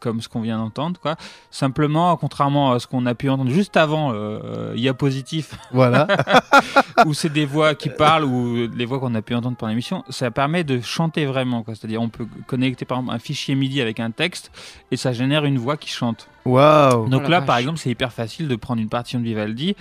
[0.00, 0.98] comme ce qu'on vient d'entendre.
[1.00, 1.16] quoi.
[1.50, 4.14] Simplement, contrairement à ce qu'on a pu entendre juste avant, euh,
[4.44, 6.06] euh, IA positif, Voilà.
[7.06, 10.02] où c'est des voix qui parlent ou les voix qu'on a pu entendre pendant l'émission,
[10.08, 11.64] ça permet de chanter vraiment.
[11.66, 14.50] C'est-à-dire, on peut connecter par exemple un fichier MIDI avec un texte
[14.90, 16.28] et ça génère une voix qui chante.
[16.48, 17.46] Donc Oh là, vache.
[17.46, 19.74] par exemple, c'est hyper facile de prendre une partition de Vivaldi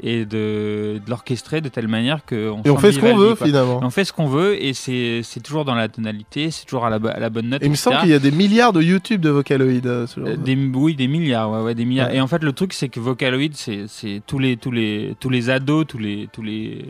[0.00, 3.46] et de, de l'orchestrer de telle manière que Et on fait ce qu'on veut, quoi.
[3.46, 3.80] finalement.
[3.80, 6.86] Et On fait ce qu'on veut et c'est c'est toujours dans la tonalité, c'est toujours
[6.86, 7.62] à la, bo- à la bonne note.
[7.64, 9.84] Il me semble qu'il y a des milliards de YouTube de Vocaloid.
[9.86, 12.10] euh, ce genre Euh, de- Des, oui, des milliards, ouais, ouais, des milliards.
[12.10, 12.16] Ouais.
[12.16, 15.30] Et en fait, le truc, c'est que Vocaloid, c'est c'est tous les, tous les, tous
[15.30, 16.84] les ados, tous les, tous les,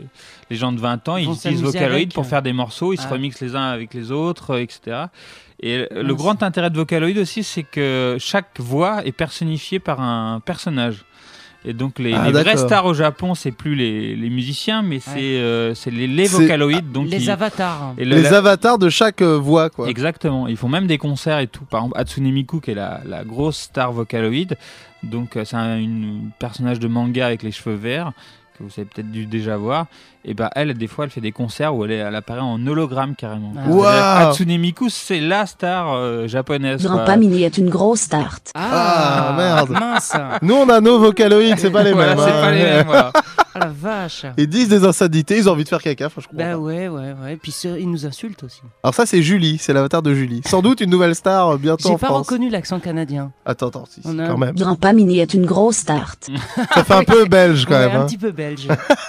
[0.51, 2.13] les gens de 20 ans, Ils utilisent Vocaloid avec.
[2.13, 3.13] pour faire des morceaux, ils se Ah.
[3.13, 5.05] remixent les uns avec les autres, euh, etc.
[5.61, 10.39] Et le grand intérêt de Vocaloid aussi, c'est que chaque voix est personnifiée par un
[10.39, 11.03] personnage.
[11.65, 14.99] Et donc les, Ah, les vraies stars au Japon, c'est plus les, les musiciens, mais
[14.99, 16.29] c'est euh, c'est les, les.
[16.93, 17.95] Donc Les ils- avatars.
[17.97, 19.89] et le- Les la- avatars de chaque euh, voix, quoi.
[19.89, 20.47] Exactement.
[20.47, 21.65] Ils font même des concerts et tout.
[21.65, 24.55] Par exemple, Hatsune Miku, qui est la, la grosse star Vocaloid.
[25.03, 28.13] Donc, euh, c'est un une personnage de manga avec les cheveux verts
[28.59, 29.85] que vous avez peut-être dû déjà voir.
[30.25, 32.65] Et ben elle, des fois, elle fait des concerts où elle, est- elle apparaît en
[32.67, 33.53] hologramme carrément.
[33.57, 34.27] Ah.
[34.29, 36.85] Hatsune Miku, c'est la star euh, japonaise.
[37.05, 38.51] Pamini est une grosse start.
[38.55, 39.69] Ah, merde.
[39.71, 40.13] Mince.
[40.41, 42.25] Nous, on a nos Vocaloids, c'est pas les Voilà, mêmes.
[42.25, 42.41] c'est hein.
[42.41, 42.85] pas les mêmes.
[42.85, 43.11] voilà.
[43.55, 44.25] Ah la vache.
[44.37, 46.33] Ils disent des insanités, ils ont envie de faire caca, franchement.
[46.35, 47.35] Bah ouais, ouais, ouais.
[47.37, 48.61] Puis ce- ils nous insultent aussi.
[48.83, 50.41] Alors ça, c'est Julie, c'est l'avatar de Julie.
[50.45, 52.27] Sans doute une nouvelle star euh, bientôt J'ai en pas France.
[52.27, 53.31] reconnu l'accent canadien.
[53.45, 54.55] Attends, attends, si, si, On a- quand même.
[54.55, 56.29] Grand Pamini est une grosse start.
[56.73, 57.95] Ça fait un peu belge quand Ouais, même.
[57.97, 58.05] un hein.
[58.05, 58.67] petit peu belge.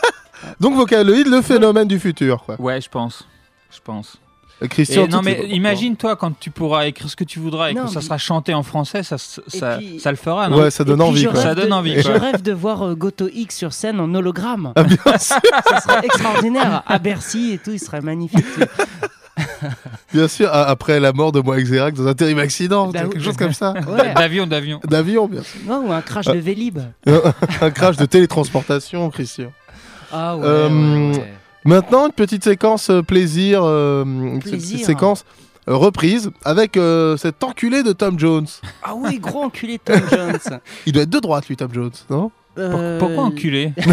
[0.61, 2.61] Donc Vocaloid, le phénomène du futur, quoi.
[2.61, 3.26] Ouais, je pense.
[3.72, 4.16] Je pense.
[4.63, 7.75] Euh, Christian, Et non, mais imagine-toi quand tu pourras écrire ce que tu voudras et
[7.75, 10.71] Non, que ça sera chanté en français, ça, ça, puis- ça le fera, non Ouais,
[10.71, 11.41] ça donne envie, je quoi.
[11.41, 14.15] Ça rêve donne de- envie, Je rêve de voir euh, Goto X sur scène en
[14.15, 14.73] hologramme.
[14.77, 15.37] Ah, bien sûr,
[15.69, 16.83] Ça serait extraordinaire.
[16.87, 18.45] À Bercy et tout, il serait magnifique.
[20.13, 23.21] bien sûr, a- après la mort de Moix Xerac dans un terrible accident, Bah quelque
[23.21, 23.73] chose comme ça.
[23.89, 24.13] Ouais.
[24.15, 24.81] D'avion, d'avion.
[24.87, 25.61] D'avion, bien sûr.
[25.67, 26.35] Non, ou un crash Ah.
[26.35, 26.79] de Vélib.
[27.61, 29.53] un crash de télétransportation, Christian.
[30.13, 31.35] Ah ouais, Euh, ouais, ouais.
[31.65, 34.59] Maintenant, une petite séquence euh, plaisir, euh, une Plaisir.
[34.59, 35.25] petite séquence
[35.69, 38.47] euh, reprise avec euh, cet enculé de Tom Jones.
[38.83, 40.59] Ah oui, gros enculé de Tom Jones.
[40.87, 42.31] Il doit être de droite, lui, Tom Jones, non?
[42.59, 43.73] Euh, Pourquoi enculé?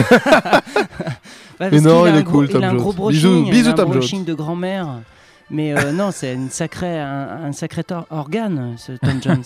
[1.60, 2.80] Bah, Mais non, il est cool, il Tom a un Jones.
[2.80, 3.98] gros bisous, il a un Tom Jones.
[4.00, 4.88] brushing de grand-mère.
[5.50, 9.44] Mais euh, non, c'est une sacrée, un, un sacré or- organe, ce Tom Jones.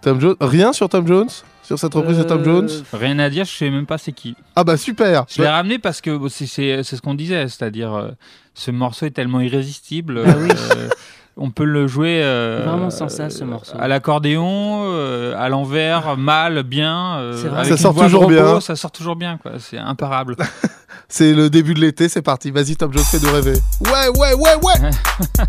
[0.00, 1.28] Tom Jones Rien sur Tom Jones?
[1.64, 4.12] Sur cette reprise de Tom Euh, Jones Rien à dire, je sais même pas c'est
[4.12, 4.36] qui.
[4.54, 7.94] Ah bah super Je l'ai ramené parce que c'est c'est- c'est ce qu'on disait, c'est-à-dire
[7.94, 8.10] euh,
[8.54, 10.22] ce morceau est tellement irrésistible.
[10.26, 10.48] Oui.
[10.76, 10.88] euh,
[11.36, 13.74] on peut le jouer euh, Vraiment sans ça, ce morceau.
[13.76, 17.16] à l'accordéon, euh, à l'envers, mal, bien.
[17.18, 17.60] euh, C'est vrai.
[17.60, 18.60] avec Ça une sort voix de toujours robot, bien.
[18.60, 19.52] Ça sort toujours bien, quoi.
[19.58, 20.36] C'est imparable.
[21.08, 22.50] C'est le début de l'été, c'est parti.
[22.50, 23.52] Vas-y, Tom Jones, fais-nous rêver.
[23.84, 24.90] Ouais, ouais, ouais, ouais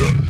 [0.00, 0.29] Session.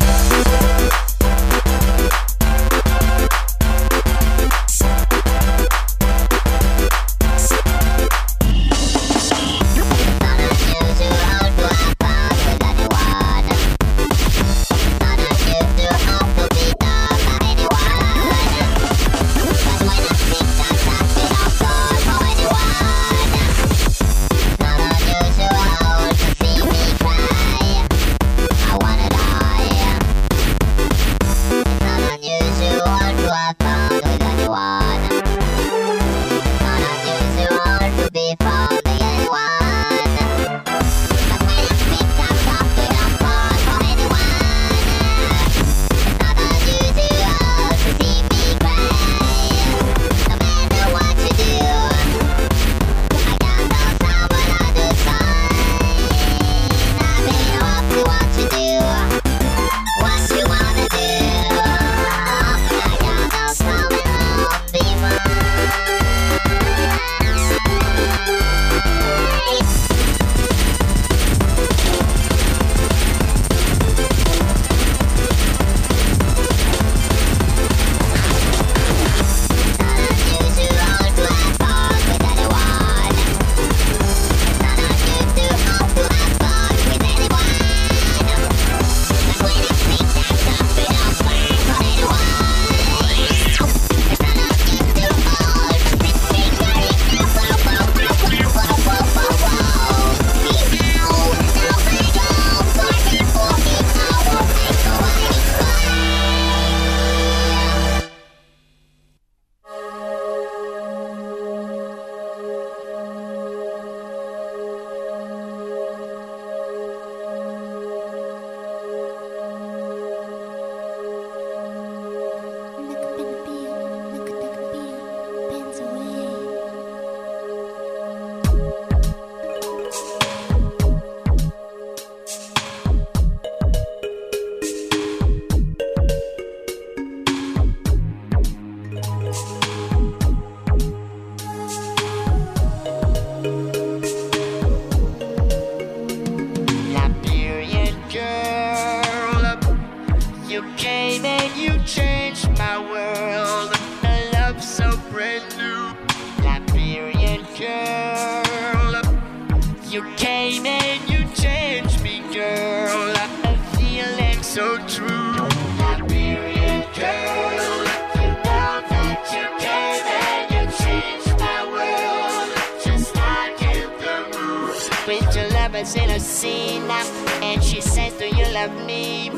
[176.42, 179.30] Lovers in a scene And she says, do you love me?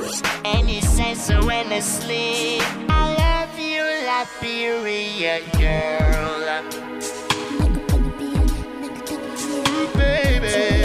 [0.44, 6.62] And he says so endlessly I sleep, I love you, Liberia girl.
[9.94, 10.81] Baby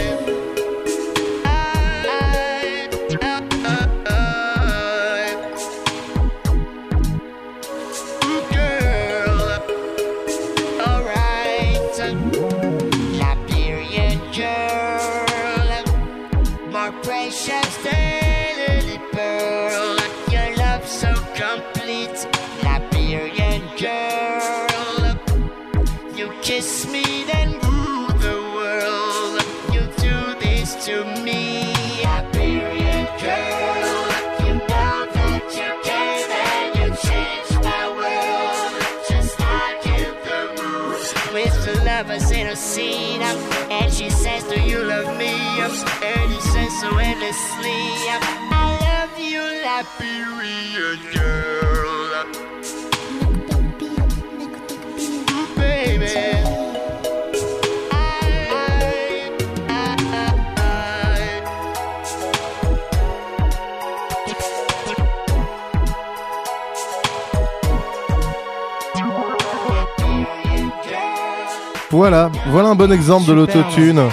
[71.90, 74.04] Voilà, voilà un bon exemple de l'autotune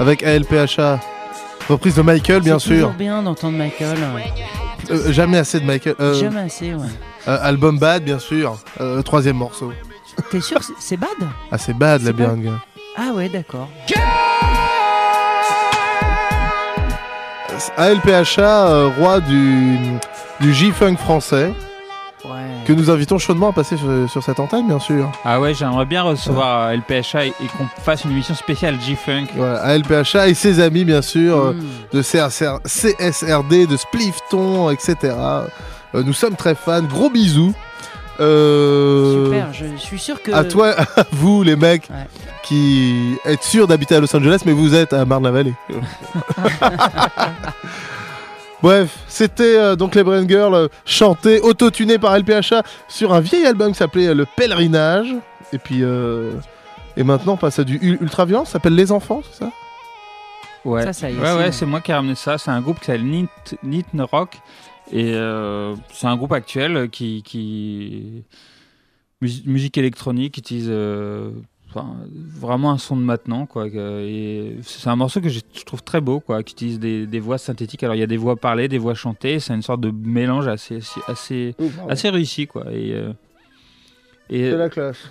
[0.00, 1.11] avec ALPHA.
[1.72, 2.98] Reprise de Michael, bien C'est toujours sûr.
[2.98, 3.96] bien d'entendre Michael.
[4.90, 5.94] Euh, jamais assez de Michael.
[6.00, 6.86] Euh, Jamais assez, ouais.
[7.28, 8.58] euh, album Bad, bien sûr.
[8.78, 9.72] Le troisième morceau.
[10.30, 11.08] T'es sûr que c'est- bad?
[11.50, 12.36] Ah, c'est Bad, la bien.
[12.98, 13.68] Ah ouais, d'accord.
[17.76, 19.78] ALPHA, roi du,
[20.40, 21.52] du J-Funk français.
[22.66, 25.10] Que nous invitons chaudement à passer sur, sur cette antenne, bien sûr.
[25.24, 29.26] Ah ouais, j'aimerais bien recevoir euh, LPHA et, et qu'on fasse une émission spéciale G-Funk.
[29.34, 31.96] Voilà, ALPHA et ses amis, bien sûr, euh, Mm.
[31.96, 34.96] de CSR CSRD, de Splifton, etc.
[35.94, 36.82] Euh, nous sommes très fans.
[36.82, 37.52] Gros bisous.
[38.20, 40.30] Euh, Super, je suis sûr que.
[40.32, 42.06] À toi, à vous, les mecs, Ouais.
[42.42, 45.54] qui êtes sûrs d'habiter à Los Angeles, mais vous êtes à Marne-la-Vallée.
[48.62, 53.44] Bref, c'était euh, donc les Brain Girls euh, chantés, autotunés par LPHA sur un vieil
[53.44, 55.08] album qui s'appelait euh, Le Pèlerinage.
[55.52, 56.32] Et puis, euh,
[56.96, 59.50] et maintenant, on passe à du ul- ultra violent, ça s'appelle Les Enfants, c'est ça?
[60.64, 62.38] Ouais, Ça, ça y est, ouais, c'est ouais, c'est moi qui ai ramené ça.
[62.38, 63.28] C'est un groupe qui s'appelle Nit,
[63.64, 64.36] Nitn Rock.
[64.92, 67.22] Et euh, c'est un groupe actuel qui.
[67.24, 68.22] qui...
[69.20, 71.30] mus- musique électronique, qui utilise euh,
[71.74, 73.46] enfin, vraiment un son de maintenant.
[73.46, 77.20] Quoi, et c'est un morceau que je trouve très beau, quoi, qui utilise des, des
[77.20, 77.82] voix synthétiques.
[77.82, 79.40] Alors il y a des voix parlées, des voix chantées.
[79.40, 81.56] C'est une sorte de mélange assez, assez, assez,
[81.88, 82.46] assez réussi.
[82.46, 83.12] Quoi, et, euh,
[84.30, 85.10] et, C'est la classe.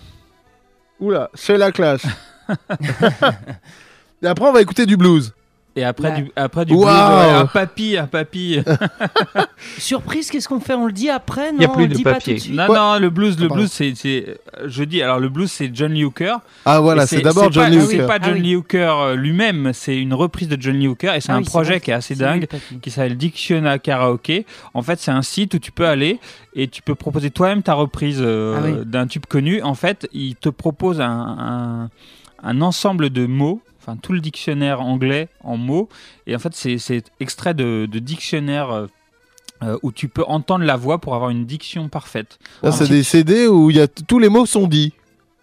[0.99, 2.05] Oula, c'est la classe.
[4.22, 5.34] et après, on va écouter du blues.
[5.76, 6.22] Et après, Ouais.
[6.24, 6.84] du, après du Waouh.
[6.84, 8.59] blues, ouais, un papy, un papy.
[9.78, 10.74] Surprise, qu'est-ce qu'on fait?
[10.74, 11.51] On le dit après?
[11.53, 12.34] Non, Y a plus on le de pas papier.
[12.34, 12.55] tout de suite.
[12.55, 12.76] Non, Ouais.
[12.78, 15.93] non, le blues, le Ah, blues, c'est, c'est, je dis, alors le blues, c'est John
[15.93, 16.38] Lee Hooker.
[16.65, 18.07] Ah voilà, c'est d'abord John Lee C'est Hooker.
[18.07, 18.41] pas Ah John oui.
[18.41, 21.39] Lee Hooker euh, lui-même, c'est une reprise de John Lee Hooker et c'est Ah un
[21.39, 22.47] oui, c'est projet qui est assez c'est dingue,
[22.82, 24.45] qui s'appelle Dictiona Karaoke.
[24.74, 26.19] En fait, c'est un site où tu peux aller
[26.55, 28.74] et tu peux proposer toi-même ta reprise euh, Ah oui.
[28.86, 29.61] d'un tube connu.
[29.61, 31.89] En fait, il te propose un, un,
[32.43, 33.61] un ensemble de mots.
[33.82, 35.89] Enfin, tout le dictionnaire anglais en mots.
[36.27, 38.88] Et en fait, c'est, extrait de, de dictionnaire euh,
[39.63, 42.38] euh, où tu peux entendre la voix pour avoir une diction parfaite.
[42.61, 44.93] Là, c'est des CD où y a tous les mots sont dits.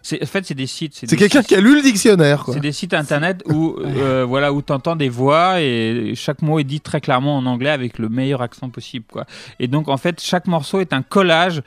[0.09, 0.93] C'est, en fait, c'est des sites.
[0.95, 2.53] C'est quelqu'un sites- qui a lu le dictionnaire, quoi.
[2.55, 6.63] C'est des sites internet où euh, voilà où t'entends des voix et chaque mot est
[6.63, 9.25] dit très clairement en anglais avec le meilleur accent possible quoi.
[9.59, 11.61] Et donc en fait chaque morceau est un collage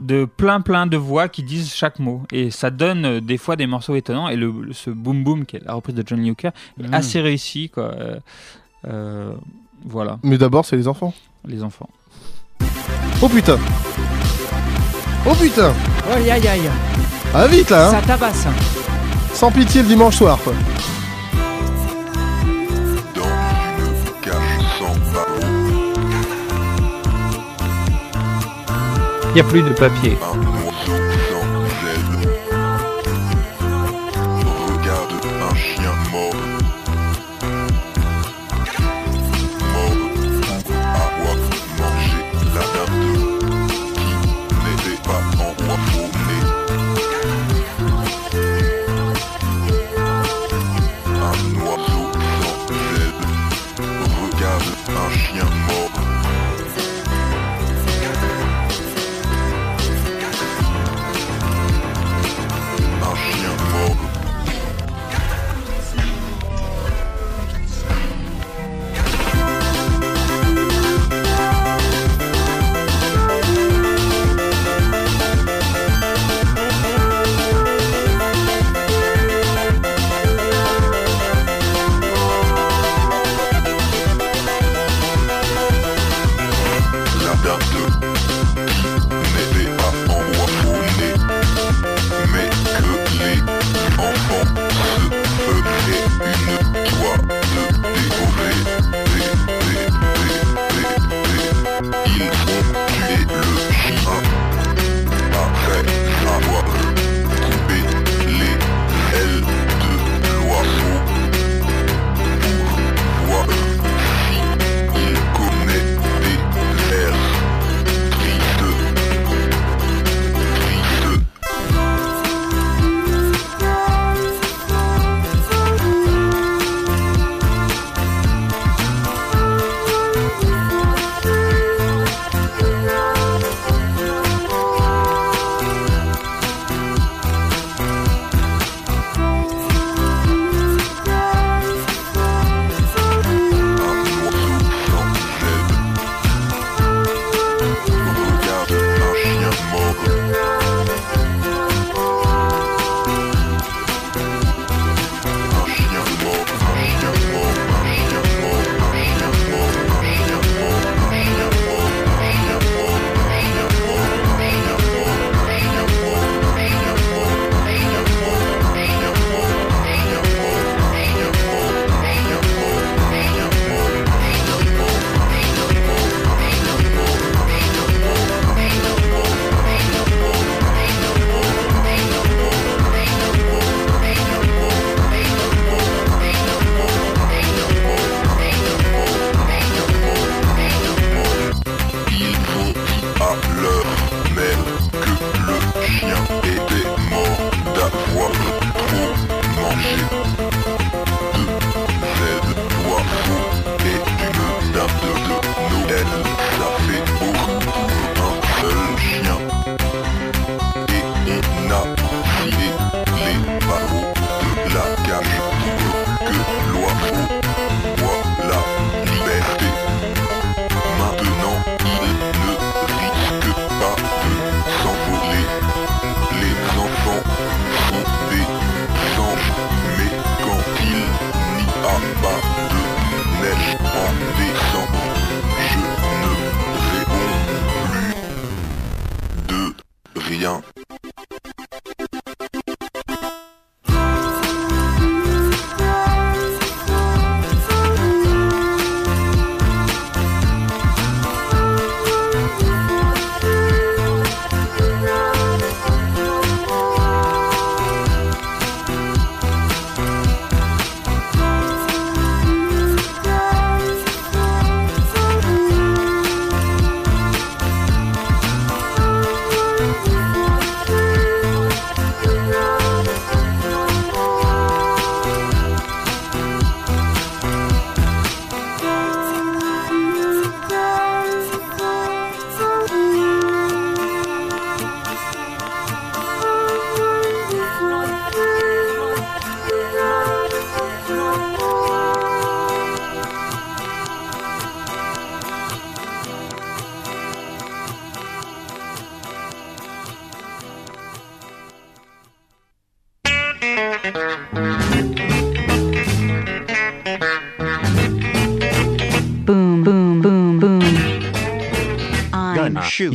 [0.00, 3.56] de plein plein de voix qui disent chaque mot et ça donne euh, des fois
[3.56, 6.20] des morceaux étonnants et le, le- ce boom boom qui est la reprise de John
[6.28, 6.94] Hooker est Mm.
[6.94, 7.92] assez réussi quoi.
[7.94, 8.16] Euh,
[8.86, 9.32] euh,
[9.84, 11.12] voilà Mais d'abord, c'est les enfants.
[11.46, 11.88] les enfants.
[13.22, 13.58] Oh putain
[15.26, 15.72] Oh putain
[16.14, 16.70] Aïe aïe aïe.
[17.32, 18.46] Ah vite là, hein Ça tabasse.
[19.32, 20.52] Sans pitié le dimanche soir, quoi.
[29.28, 30.18] Il n'y a plus de papier.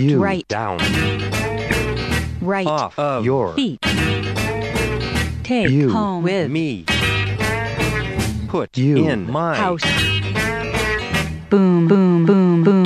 [0.05, 0.77] Gun, shoot, right, down,
[2.39, 3.81] right off of your feet.
[5.41, 6.85] Take you home with me.
[8.47, 9.07] Put You.
[9.09, 9.81] in my house.
[11.49, 12.85] Boom, boom, boom, boom.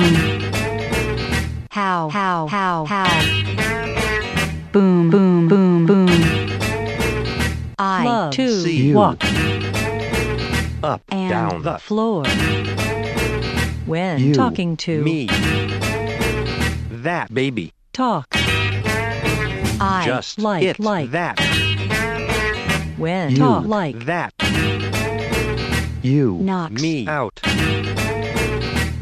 [1.70, 3.22] How, how, how, how.
[4.72, 6.08] Boom, boom, boom, boom.
[7.78, 8.76] I Love, too see.
[8.76, 9.22] you walk
[10.82, 12.24] up, and down the floor.
[13.84, 15.28] When You, talking to me.
[17.02, 18.26] That baby, talk.
[18.34, 21.12] I just like it, like.
[21.12, 21.40] that,
[22.98, 24.04] when you, talk like.
[24.04, 24.34] that,
[26.02, 26.34] You.
[26.42, 27.40] knocks me out,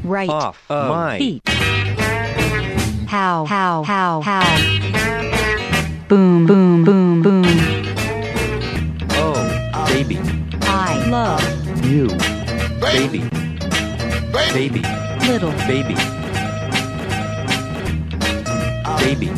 [0.04, 0.28] right.
[0.28, 1.48] Off of my feet.
[3.08, 4.46] How, how, how, how.
[6.06, 7.44] Boom, boom, boom, boom.
[9.10, 10.20] oh, baby,
[10.62, 11.84] I love.
[11.84, 12.06] You.
[12.80, 13.28] baby,
[14.54, 14.82] baby,
[15.26, 15.50] little.
[15.66, 15.96] Baby,
[18.98, 19.28] baby,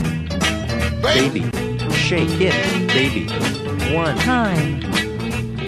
[1.02, 1.50] baby,
[1.92, 3.26] shake it, baby,
[3.94, 4.80] one, time.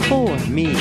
[0.08, 0.74] For me,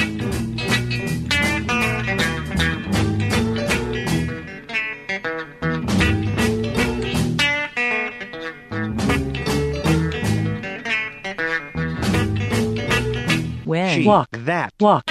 [13.66, 14.02] when?
[14.02, 15.04] She, walk, that, walk.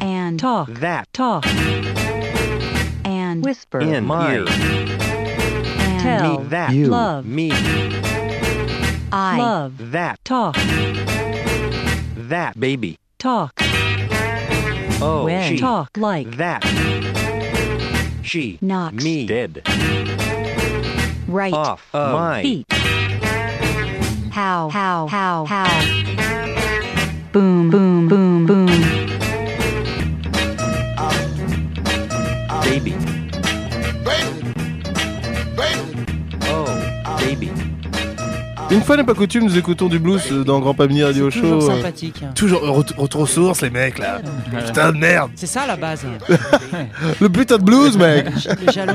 [0.00, 1.46] And talk, that, talk.
[3.04, 3.80] And whisper.
[3.80, 4.04] In.
[4.04, 4.34] My.
[4.34, 4.91] And
[6.02, 6.86] tell me that, You.
[6.86, 7.26] love.
[7.26, 7.50] me,
[9.12, 9.38] I.
[9.38, 9.92] Love.
[9.92, 10.56] That, talk,
[12.16, 13.52] that baby, talk.
[15.00, 16.64] oh, when she, talk like that,
[18.22, 19.62] she, knocks me, dead,
[21.28, 21.52] right.
[21.52, 22.66] Off of my feet.
[24.32, 26.02] How, how, how, how.
[27.32, 28.61] Boom, boom, boom, boom.
[38.72, 41.40] Une fois n'est pas coutume, nous écoutons du blues dans Grand Pamini Radio Show.
[41.40, 42.24] toujours sympathique.
[42.34, 44.20] Toujours euh, ret- retour aux sources, les mecs là.
[44.66, 45.30] Putain de merde.
[45.34, 46.04] C'est ça la base.
[47.20, 48.26] Le putain de blues, mec.
[48.66, 48.94] Le jalon.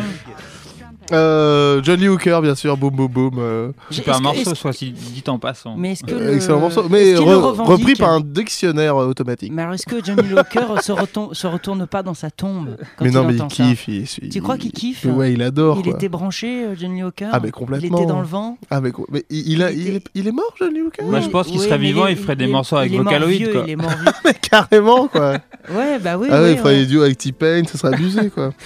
[1.11, 2.75] Euh, Johnny Hooker, bien sûr.
[2.77, 3.35] Boum, boum, boum.
[3.39, 5.75] euh, Super Est-ce que- morceau, soit si dit en passant.
[5.77, 6.35] Mais est-ce que euh, le...
[6.35, 6.83] Excellent morceau.
[6.89, 9.51] Mais re- repris par un dictionnaire euh, automatique.
[9.53, 13.05] Mais alors est-ce que Johnny Locker se, retourne, se retourne pas dans sa tombe quand
[13.05, 13.87] mais il non, mais il kiffe.
[13.87, 15.77] Il, il- Tu crois qu'il kiffe Ouais, il adore.
[15.79, 15.93] Il quoi.
[15.93, 17.97] était branché, euh, Johnny Hooker Ah, mais complètement.
[17.97, 20.31] Il était dans le vent Ah, mais, mais il, il a, il, est, il est
[20.31, 23.51] mort, Johnny Hooker Moi, je pense qu'il serait vivant, il ferait des morceaux avec Vocaloid,
[23.51, 23.63] quoi.
[23.65, 24.11] Il est mort vieux.
[24.25, 25.37] Mais carrément, quoi.
[25.73, 26.27] Ouais, bah oui.
[26.31, 28.51] ah ouais, il ferait des duos avec T-Pain, ça serait abusé, quoi.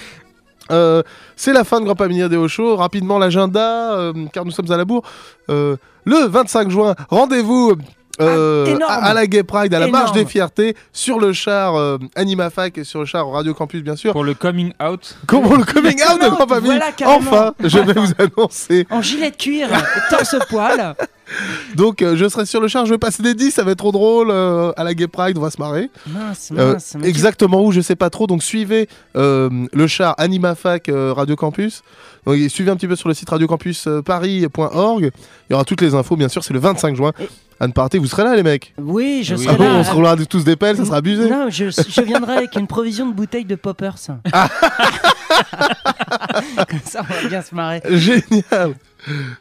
[0.72, 1.02] Euh,
[1.36, 2.76] c'est la fin de Grand Pamini Radio Show.
[2.76, 5.02] Rapidement, l'agenda, euh, car nous sommes à la bourre.
[5.50, 7.74] Euh, le 25 juin, rendez-vous
[8.20, 11.76] euh, Ah, à, à la Gay Pride, à la Marche des Fiertés, sur le char
[11.76, 14.12] euh, Animafac et sur le char Radio Campus, bien sûr.
[14.12, 15.16] Pour le coming out.
[15.26, 17.18] Comment le coming out de Grand Pamini Voilà, carrément.
[17.18, 18.86] Enfin, je vais vous annoncer.
[18.90, 19.68] En gilet de cuir,
[20.10, 20.94] torse poil.
[21.76, 23.78] Donc, euh, je serai sur le char, je vais passer des 10, ça va être
[23.78, 24.28] trop drôle.
[24.30, 25.90] euh, à la Gay Pride, on va se marrer.
[26.06, 26.96] Mince, Euh, mince.
[27.02, 28.26] exactement où, je sais pas trop.
[28.26, 31.82] Donc suivez euh, le char Animafac euh, Radio Campus.
[32.26, 35.10] Donc, suivez un petit peu sur le site radiocampusparis.org.
[35.48, 36.44] Il y aura toutes les infos, bien sûr.
[36.44, 37.12] C'est le 25 juin.
[37.60, 38.74] À ne pas rater, vous serez là, les mecs.
[38.78, 39.74] Oui, je Ah serai bon, là.
[39.76, 41.30] on se roulera tous des pelles, ça sera abusé.
[41.30, 43.94] Non, je, je viendrai avec une provision de bouteilles de poppers.
[44.32, 44.48] Ah.
[46.68, 47.80] Comme ça, on va bien se marrer.
[47.88, 48.74] Génial.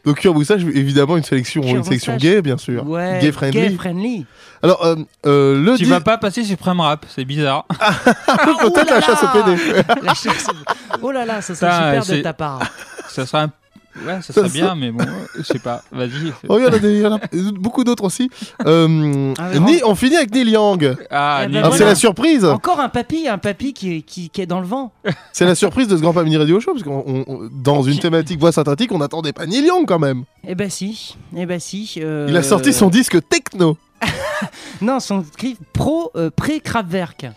[0.05, 2.31] Donc Cure Moustache, évidemment une sélection, Cure une sélection Moustache.
[2.31, 2.87] gay, bien sûr.
[2.87, 3.61] Ouais, gay friendly.
[3.69, 4.25] gay friendly.
[4.63, 4.95] Alors, euh,
[5.25, 7.65] euh, le Tu vas pas passer Supreme Rap, c'est bizarre.
[7.69, 9.61] peut-être la chasse au PD.
[10.03, 12.61] La chasse au- Oh là là, ça serait super de ta part.
[13.09, 13.51] Ça sera un,
[14.05, 15.03] Ouais, ça serait bien, mais bon,
[15.37, 15.83] je sais pas.
[15.91, 16.31] Vas-y.
[16.49, 17.19] Oh, il y en a, des- y en a
[17.59, 18.29] beaucoup d'autres aussi.
[18.65, 20.95] Euh, Ah, Ni- on finit avec Neil Young.
[21.09, 21.75] Ah, Eh ben voilà.
[21.77, 22.45] c'est la surprise.
[22.45, 24.91] Encore un papy, un papy qui est, qui, qui est dans le vent.
[25.33, 27.99] C'est la surprise de ce Grand Mini Radio Show, parce qu'on on- on- dans une
[27.99, 30.23] thématique voix synthétique, on n'attendait pas Neil Young quand même.
[30.47, 31.93] Eh ben si, eh ben si.
[31.97, 33.77] euh, Il a sorti son disque techno.
[34.81, 37.27] Non, son clip pro euh, pré-Kraftwerk.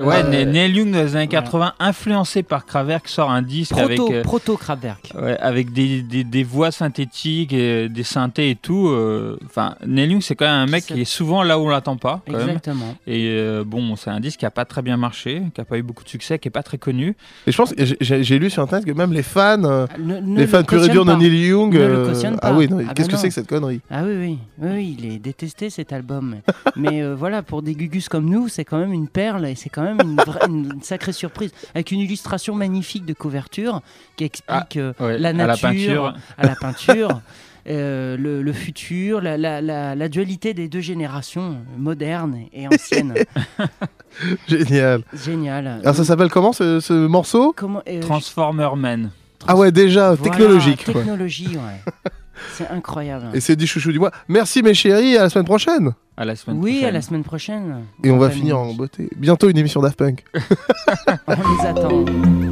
[0.00, 3.76] Ouais, Euh, Ne- Neil Young dans les années 80, influencé par Kraftwerk, sort un disque
[3.76, 5.12] avec, Proto, euh, proto Kraftwerk.
[5.20, 8.88] ouais, avec des, des, des voix synthétiques, et des synthés et tout.
[8.88, 11.68] euh, Enfin, Neil Young, c'est quand même un mec qui est souvent là où on
[11.68, 12.22] l'attend pas.
[12.26, 12.48] Quand même.
[12.48, 12.94] Exactement.
[13.06, 15.78] Et euh, bon, c'est un disque qui a pas très bien marché, qui a pas
[15.78, 17.16] eu beaucoup de succès, qui est pas très connu.
[17.46, 20.36] Et je pense, que j'ai- lu sur internet que même les fans, euh, Ne- ne
[20.36, 21.12] les le fans pur et durs de.
[21.14, 23.48] Neil Young, Ne le euh, cautionne ah oui, Ah qu'est-ce bah que c'est que cette
[23.48, 23.80] connerie?
[23.90, 26.36] Ah oui, oui, oui, oui, il est détesté cet album.
[26.76, 29.68] Mais euh, voilà, pour des gugus comme nous, c'est quand même une perle et c'est
[29.70, 31.50] quand même une, vraie- une- une sacrée surprise.
[31.74, 33.80] Avec une illustration magnifique de couverture
[34.16, 36.14] qui explique euh, ouais, la à la nature, peinture.
[36.36, 37.20] à la peinture,
[37.68, 43.14] euh, le, le futur, la, la- la- la dualité des deux générations, modernes et anciennes.
[44.48, 45.02] Génial.
[45.12, 45.66] Génial.
[45.82, 47.52] Alors ça s'appelle comment ce, ce morceau?
[47.56, 49.10] Comment, euh, Transformer Man.
[49.46, 50.84] Ah ouais, déjà, voilà, technologique.
[50.84, 50.94] quoi.
[50.94, 51.92] Technologie, ouais.
[52.54, 53.26] c'est incroyable.
[53.34, 54.10] Et c'est du chouchou du mois.
[54.26, 55.92] Merci mes chéris, à la semaine prochaine.
[56.20, 56.88] À la semaine Oui, prochaine.
[56.88, 57.84] à la semaine prochaine.
[58.02, 59.08] Et on va finir en beauté.
[59.16, 60.24] Bientôt une émission Daft Punk.
[61.28, 62.04] On les attend.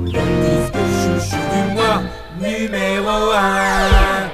[0.07, 2.03] Chouchou du mois
[2.41, 4.26] numéro 1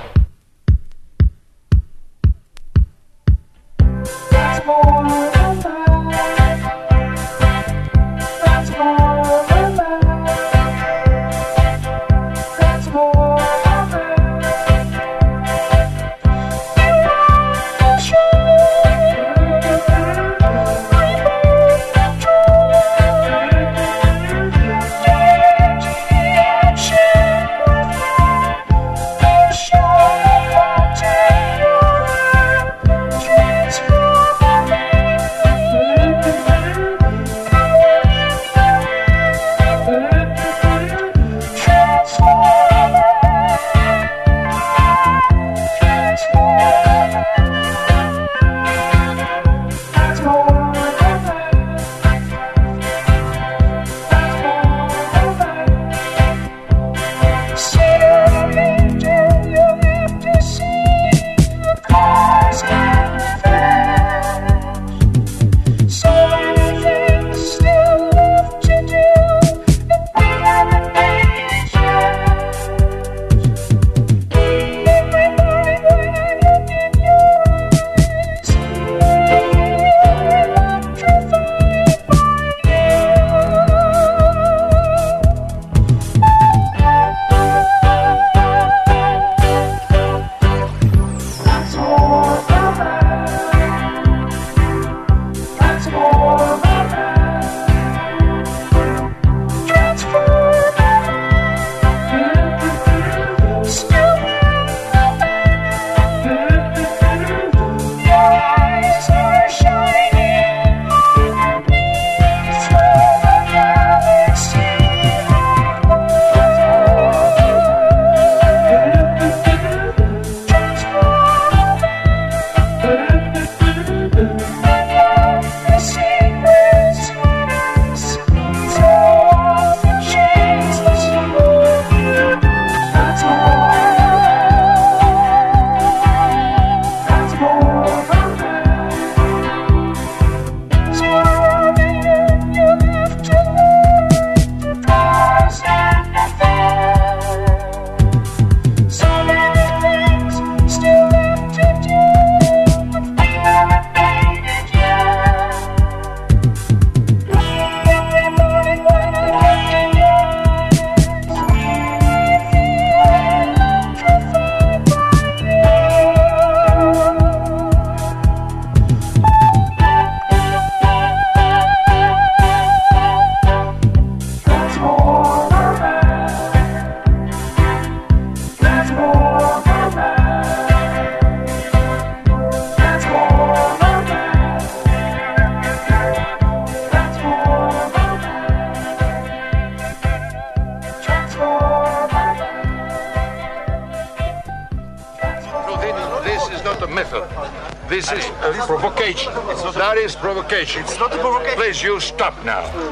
[202.45, 202.92] No.